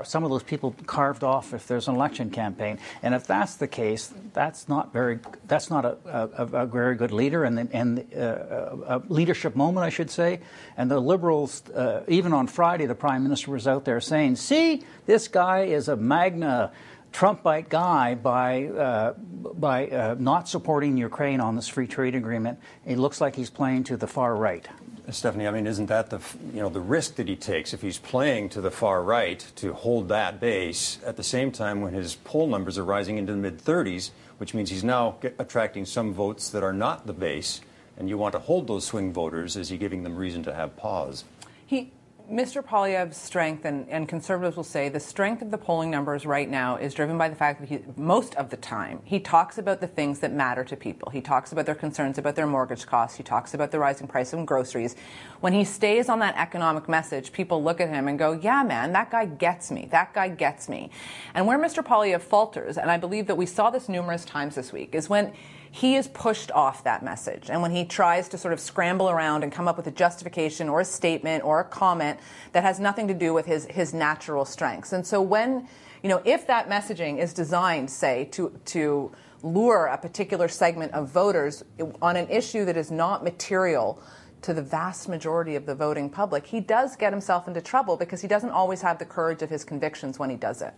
some 0.05 0.25
of 0.25 0.31
those 0.31 0.43
people 0.43 0.75
carved 0.87 1.25
off 1.25 1.55
if 1.55 1.67
there's 1.67 1.89
an 1.89 1.95
election 1.95 2.31
campaign. 2.31 2.79
And 3.03 3.15
if 3.15 3.27
that's 3.27 3.57
the 3.57 3.69
case, 3.69 4.13
that's 4.33 4.69
not 4.69 4.93
very 4.93 5.19
that's 5.47 5.71
not 5.71 5.85
a, 5.85 5.97
a, 6.07 6.63
a 6.63 6.67
very 6.67 6.97
good 6.97 7.13
leader 7.13 7.45
and 7.45 7.69
and 7.73 8.15
uh, 8.15 8.99
a 8.99 9.03
leadership 9.09 9.57
moment, 9.57 9.85
I 9.85 9.91
should 9.91 10.11
say. 10.11 10.41
And 10.77 10.91
the 10.91 11.01
Liberals, 11.01 11.69
uh, 11.71 12.05
even 12.09 12.33
on 12.33 12.47
Friday, 12.47 12.87
the 12.87 12.95
Prime 12.95 13.23
Minister 13.23 13.51
was 13.51 13.67
out 13.67 13.85
there 13.85 14.01
saying, 14.01 14.37
"See, 14.37 14.83
this 15.07 15.29
guy 15.29 15.65
is 15.65 15.89
a 15.89 15.97
MAGA." 15.97 16.73
Trumpite 17.13 17.69
guy 17.69 18.15
by 18.15 18.65
uh, 18.69 19.13
by 19.13 19.87
uh, 19.89 20.17
not 20.19 20.49
supporting 20.49 20.97
Ukraine 20.97 21.41
on 21.41 21.57
this 21.57 21.69
free 21.69 21.87
trade 21.87 22.15
agreement. 22.15 22.59
It 22.87 22.97
looks 22.97 23.21
like 23.21 23.37
he's 23.37 23.51
playing 23.51 23.85
to 23.85 23.99
the 23.99 24.07
far 24.07 24.35
right. 24.35 24.67
Stephanie, 25.11 25.49
I 25.49 25.51
mean, 25.51 25.67
isn't 25.67 25.87
that 25.87 26.11
the 26.11 26.21
you 26.55 26.61
know 26.61 26.69
the 26.69 26.81
risk 26.81 27.17
that 27.17 27.27
he 27.27 27.35
takes 27.35 27.75
if 27.75 27.83
he's 27.83 27.99
playing 27.99 28.51
to 28.51 28.61
the 28.61 28.71
far 28.71 29.03
right 29.03 29.45
to 29.57 29.73
hold 29.73 30.09
that 30.09 30.39
base 30.39 30.99
at 31.05 31.17
the 31.17 31.25
same 31.25 31.51
time 31.51 31.81
when 31.81 31.93
his 31.93 32.15
poll 32.15 32.47
numbers 32.47 32.79
are 32.79 32.85
rising 32.85 33.19
into 33.19 33.33
the 33.33 33.39
mid 33.39 33.59
30s, 33.59 34.11
which 34.39 34.55
means 34.55 34.71
he's 34.71 34.85
now 34.85 35.17
get, 35.21 35.35
attracting 35.39 35.87
some 35.87 36.15
votes 36.15 36.51
that 36.51 36.63
are 36.63 36.73
not 36.73 37.07
the 37.07 37.13
base, 37.13 37.61
and 37.97 38.09
you 38.09 38.17
want 38.17 38.33
to 38.33 38.39
hold 38.39 38.69
those 38.69 38.85
swing 38.85 39.13
voters. 39.13 39.57
Is 39.57 39.71
he 39.71 39.77
giving 39.77 40.05
them 40.05 40.17
reason 40.17 40.45
to 40.45 40.55
have 40.55 40.77
pause? 40.77 41.25
He 41.67 41.91
Mr. 42.33 42.65
Poilievre's 42.65 43.19
strength, 43.19 43.67
and, 43.67 43.87
and, 43.91 44.09
conservatives 44.09 44.57
will 44.57 44.65
say 44.65 44.89
the 44.89 44.99
strength 44.99 45.43
of 45.43 45.51
the 45.51 45.59
polling 45.59 45.91
numbers 45.91 46.25
right 46.25 46.49
now 46.49 46.77
is 46.77 46.95
driven 46.95 47.19
by 47.19 47.29
the 47.29 47.37
fact 47.37 47.61
that 47.61 47.69
he, 47.69 47.81
most 47.95 48.35
of 48.37 48.49
the 48.49 48.57
time, 48.57 49.03
he 49.05 49.21
talks 49.21 49.59
about 49.59 49.83
the 49.83 49.87
things 49.87 50.21
that 50.21 50.33
matter 50.33 50.65
to 50.65 50.75
people. 50.75 51.11
He 51.11 51.21
talks 51.21 51.53
about 51.53 51.67
their 51.67 51.75
concerns 51.75 52.17
about 52.17 52.35
their 52.35 52.47
mortgage 52.47 52.87
costs. 52.87 53.19
He 53.19 53.23
talks 53.23 53.53
about 53.53 53.71
the 53.71 53.79
rising 53.79 54.07
price 54.07 54.33
of 54.33 54.47
groceries. 54.47 54.97
When 55.41 55.53
he 55.53 55.63
stays 55.63 56.09
on 56.09 56.21
that 56.21 56.35
economic 56.39 56.89
message, 56.89 57.33
people 57.33 57.63
look 57.63 57.83
at 57.83 57.91
him 57.91 58.09
and 58.09 58.19
go, 58.19 58.33
yeah, 58.33 58.63
man, 58.63 58.95
that 58.95 59.11
guy 59.11 59.27
gets 59.27 59.71
me. 59.71 59.89
That 59.91 60.15
guy 60.15 60.31
gets 60.31 60.71
me. 60.71 60.89
And 61.35 61.47
where 61.47 61.59
Mr. 61.59 61.85
Poilievre 61.85 62.23
falters, 62.23 62.79
and 62.79 62.91
I 62.91 62.97
believe 62.97 63.27
that 63.27 63.37
we 63.37 63.45
saw 63.45 63.69
this 63.69 63.91
numerous 63.91 64.25
times 64.25 64.55
this 64.55 64.73
week, 64.73 64.95
is 64.95 65.07
when 65.07 65.35
he 65.75 65.97
is 65.97 66.07
pushed 66.07 66.51
off 66.53 66.85
that 66.85 67.03
message. 67.03 67.49
And 67.49 67.63
when 67.63 67.71
he 67.71 67.87
tries 67.87 68.29
to 68.29 68.39
sort 68.39 68.53
of 68.53 68.61
scramble 68.61 69.09
around 69.09 69.43
and 69.43 69.51
come 69.51 69.67
up 69.67 69.79
with 69.79 69.87
a 69.87 69.91
justification 69.91 70.69
or 70.69 70.81
a 70.81 70.85
statement 70.85 71.45
or 71.45 71.61
a 71.61 71.65
comment 71.65 72.21
that 72.53 72.63
has 72.63 72.79
nothing 72.79 73.09
to 73.09 73.15
do 73.15 73.33
with 73.33 73.47
his, 73.47 73.65
his 73.65 73.95
natural 73.95 74.45
strengths. 74.45 74.93
And 74.93 75.07
so 75.07 75.23
when, 75.23 75.67
you 76.03 76.11
know, 76.11 76.21
if 76.27 76.47
that 76.47 76.69
messaging 76.69 77.19
is 77.19 77.33
designed, 77.33 77.91
say, 77.91 78.27
to, 78.33 78.53
to 78.67 79.13
lure 79.43 79.87
a 79.87 79.97
particular 79.97 80.47
segment 80.47 80.93
of 80.93 81.09
voters 81.09 81.65
on 82.03 82.17
an 82.17 82.29
issue 82.29 82.67
that 82.67 82.77
is 82.77 82.91
not 82.91 83.25
material 83.25 83.99
to 84.43 84.53
the 84.53 84.63
vast 84.63 85.09
majority 85.09 85.57
of 85.57 85.65
the 85.65 85.75
voting 85.75 86.11
public, 86.11 86.47
he 86.47 86.61
does 86.61 86.97
get 86.97 87.15
himself 87.15 87.49
into 87.49 87.63
trouble 87.63 87.97
because 87.97 88.21
he 88.21 88.29
doesn't 88.29 88.51
always 88.51 88.83
have 88.83 88.99
the 88.99 89.07
courage 89.07 89.41
of 89.41 89.49
his 89.49 89.65
convictions 89.65 90.19
when 90.19 90.29
he 90.29 90.37
does 90.37 90.61
it. 90.61 90.75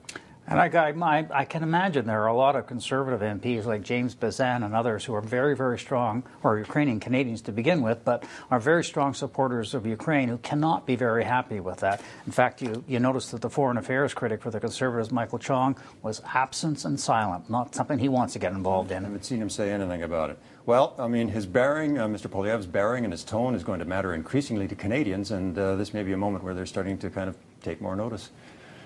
And 0.46 0.60
I, 0.60 0.66
I, 0.66 1.26
I, 1.30 1.44
can 1.46 1.62
imagine 1.62 2.06
there 2.06 2.22
are 2.22 2.26
a 2.26 2.36
lot 2.36 2.54
of 2.54 2.66
conservative 2.66 3.20
MPs 3.20 3.64
like 3.64 3.82
James 3.82 4.14
Bezan 4.14 4.62
and 4.62 4.74
others 4.74 5.02
who 5.02 5.14
are 5.14 5.22
very, 5.22 5.56
very 5.56 5.78
strong, 5.78 6.22
or 6.42 6.58
Ukrainian 6.58 7.00
Canadians 7.00 7.40
to 7.42 7.52
begin 7.52 7.80
with, 7.80 8.04
but 8.04 8.24
are 8.50 8.60
very 8.60 8.84
strong 8.84 9.14
supporters 9.14 9.72
of 9.72 9.86
Ukraine 9.86 10.28
who 10.28 10.36
cannot 10.38 10.84
be 10.84 10.96
very 10.96 11.24
happy 11.24 11.60
with 11.60 11.78
that. 11.78 12.02
In 12.26 12.32
fact, 12.32 12.60
you, 12.60 12.84
you 12.86 13.00
notice 13.00 13.30
that 13.30 13.40
the 13.40 13.48
foreign 13.48 13.78
affairs 13.78 14.12
critic 14.12 14.42
for 14.42 14.50
the 14.50 14.60
Conservatives, 14.60 15.10
Michael 15.10 15.38
Chong, 15.38 15.76
was 16.02 16.20
absent 16.34 16.84
and 16.84 17.00
silent, 17.00 17.48
not 17.48 17.74
something 17.74 17.98
he 17.98 18.10
wants 18.10 18.34
to 18.34 18.38
get 18.38 18.52
involved 18.52 18.90
in. 18.90 18.98
I 18.98 19.08
haven't 19.08 19.24
seen 19.24 19.40
him 19.40 19.48
say 19.48 19.72
anything 19.72 20.02
about 20.02 20.28
it. 20.28 20.38
Well, 20.66 20.94
I 20.98 21.08
mean, 21.08 21.28
his 21.28 21.46
bearing, 21.46 21.98
uh, 21.98 22.06
Mr. 22.06 22.26
Poilievre's 22.26 22.66
bearing 22.66 23.04
and 23.04 23.12
his 23.12 23.24
tone 23.24 23.54
is 23.54 23.64
going 23.64 23.78
to 23.78 23.86
matter 23.86 24.12
increasingly 24.12 24.68
to 24.68 24.74
Canadians, 24.74 25.30
and 25.30 25.58
uh, 25.58 25.76
this 25.76 25.94
may 25.94 26.02
be 26.02 26.12
a 26.12 26.18
moment 26.18 26.44
where 26.44 26.54
they're 26.54 26.66
starting 26.66 26.98
to 26.98 27.08
kind 27.08 27.30
of 27.30 27.36
take 27.62 27.80
more 27.80 27.96
notice. 27.96 28.30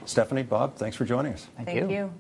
Stephanie, 0.09 0.43
Bob, 0.43 0.77
thanks 0.77 0.97
for 0.97 1.05
joining 1.05 1.35
us. 1.35 1.47
Thank, 1.57 1.69
Thank 1.69 1.91
you. 1.91 1.97
you. 1.97 2.11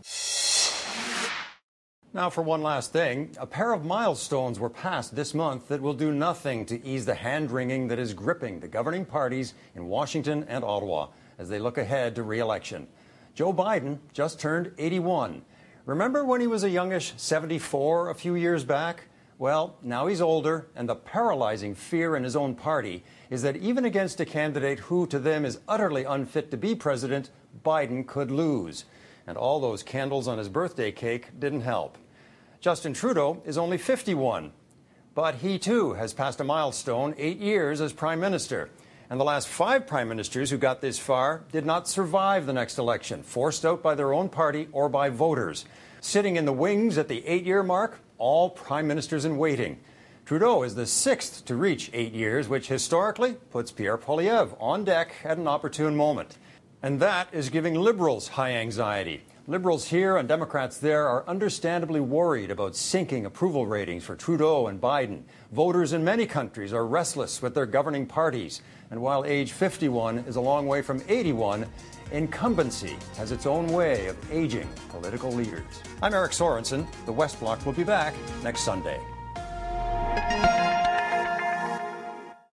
Now, 2.12 2.28
for 2.28 2.42
one 2.42 2.62
last 2.62 2.92
thing, 2.92 3.34
a 3.40 3.46
pair 3.46 3.72
of 3.72 3.86
milestones 3.86 4.60
were 4.60 4.68
passed 4.68 5.16
this 5.16 5.32
month 5.32 5.68
that 5.68 5.80
will 5.80 5.94
do 5.94 6.12
nothing 6.12 6.66
to 6.66 6.84
ease 6.86 7.06
the 7.06 7.14
hand 7.14 7.50
wringing 7.50 7.88
that 7.88 7.98
is 7.98 8.12
gripping 8.12 8.60
the 8.60 8.68
governing 8.68 9.06
parties 9.06 9.54
in 9.74 9.86
Washington 9.86 10.44
and 10.48 10.64
Ottawa 10.64 11.08
as 11.38 11.48
they 11.48 11.58
look 11.58 11.78
ahead 11.78 12.14
to 12.16 12.22
re 12.22 12.40
election. 12.40 12.88
Joe 13.34 13.54
Biden 13.54 14.00
just 14.12 14.38
turned 14.38 14.72
81. 14.76 15.40
Remember 15.86 16.26
when 16.26 16.42
he 16.42 16.46
was 16.46 16.64
a 16.64 16.70
youngish 16.70 17.14
74 17.16 18.10
a 18.10 18.14
few 18.14 18.34
years 18.34 18.64
back? 18.64 19.04
Well, 19.38 19.76
now 19.82 20.08
he's 20.08 20.20
older, 20.20 20.66
and 20.74 20.88
the 20.88 20.96
paralyzing 20.96 21.74
fear 21.76 22.16
in 22.16 22.24
his 22.24 22.34
own 22.34 22.56
party 22.56 23.04
is 23.30 23.42
that 23.42 23.56
even 23.56 23.84
against 23.84 24.18
a 24.18 24.24
candidate 24.24 24.80
who 24.80 25.06
to 25.06 25.18
them 25.20 25.44
is 25.44 25.60
utterly 25.68 26.02
unfit 26.02 26.50
to 26.50 26.56
be 26.56 26.74
president, 26.74 27.30
Biden 27.64 28.06
could 28.06 28.30
lose. 28.30 28.84
And 29.26 29.36
all 29.36 29.60
those 29.60 29.82
candles 29.82 30.26
on 30.26 30.38
his 30.38 30.48
birthday 30.48 30.90
cake 30.90 31.38
didn't 31.38 31.60
help. 31.60 31.98
Justin 32.60 32.92
Trudeau 32.92 33.42
is 33.44 33.56
only 33.56 33.78
51, 33.78 34.52
but 35.14 35.36
he 35.36 35.58
too 35.58 35.92
has 35.94 36.12
passed 36.12 36.40
a 36.40 36.44
milestone 36.44 37.14
eight 37.16 37.38
years 37.38 37.80
as 37.80 37.92
prime 37.92 38.20
minister. 38.20 38.70
And 39.10 39.18
the 39.18 39.24
last 39.24 39.48
five 39.48 39.86
prime 39.86 40.08
ministers 40.08 40.50
who 40.50 40.58
got 40.58 40.80
this 40.80 40.98
far 40.98 41.44
did 41.52 41.64
not 41.64 41.88
survive 41.88 42.46
the 42.46 42.52
next 42.52 42.78
election, 42.78 43.22
forced 43.22 43.64
out 43.64 43.82
by 43.82 43.94
their 43.94 44.12
own 44.12 44.28
party 44.28 44.68
or 44.72 44.88
by 44.88 45.08
voters. 45.08 45.64
Sitting 46.00 46.36
in 46.36 46.44
the 46.44 46.52
wings 46.52 46.98
at 46.98 47.08
the 47.08 47.26
eight 47.26 47.44
year 47.44 47.62
mark, 47.62 48.00
all 48.18 48.50
prime 48.50 48.86
ministers 48.86 49.24
in 49.24 49.38
waiting. 49.38 49.78
Trudeau 50.26 50.62
is 50.62 50.74
the 50.74 50.86
sixth 50.86 51.44
to 51.46 51.54
reach 51.54 51.90
eight 51.94 52.12
years, 52.12 52.48
which 52.48 52.68
historically 52.68 53.32
puts 53.50 53.72
Pierre 53.72 53.96
Poilievre 53.96 54.54
on 54.60 54.84
deck 54.84 55.14
at 55.24 55.38
an 55.38 55.48
opportune 55.48 55.96
moment. 55.96 56.36
And 56.80 57.00
that 57.00 57.28
is 57.32 57.50
giving 57.50 57.74
liberals 57.74 58.28
high 58.28 58.52
anxiety. 58.52 59.24
Liberals 59.48 59.88
here 59.88 60.16
and 60.16 60.28
Democrats 60.28 60.78
there 60.78 61.08
are 61.08 61.26
understandably 61.26 62.00
worried 62.00 62.52
about 62.52 62.76
sinking 62.76 63.26
approval 63.26 63.66
ratings 63.66 64.04
for 64.04 64.14
Trudeau 64.14 64.68
and 64.68 64.80
Biden. 64.80 65.22
Voters 65.50 65.92
in 65.92 66.04
many 66.04 66.24
countries 66.24 66.72
are 66.72 66.86
restless 66.86 67.42
with 67.42 67.52
their 67.52 67.66
governing 67.66 68.06
parties. 68.06 68.62
And 68.92 69.00
while 69.00 69.24
age 69.24 69.50
51 69.52 70.18
is 70.18 70.36
a 70.36 70.40
long 70.40 70.68
way 70.68 70.80
from 70.82 71.02
81, 71.08 71.66
incumbency 72.12 72.96
has 73.16 73.32
its 73.32 73.44
own 73.44 73.66
way 73.68 74.06
of 74.06 74.32
aging 74.32 74.68
political 74.88 75.32
leaders. 75.32 75.82
I'm 76.00 76.14
Eric 76.14 76.30
Sorensen. 76.30 76.86
The 77.06 77.12
West 77.12 77.40
Block 77.40 77.66
will 77.66 77.72
be 77.72 77.84
back 77.84 78.14
next 78.44 78.60
Sunday. 78.60 79.00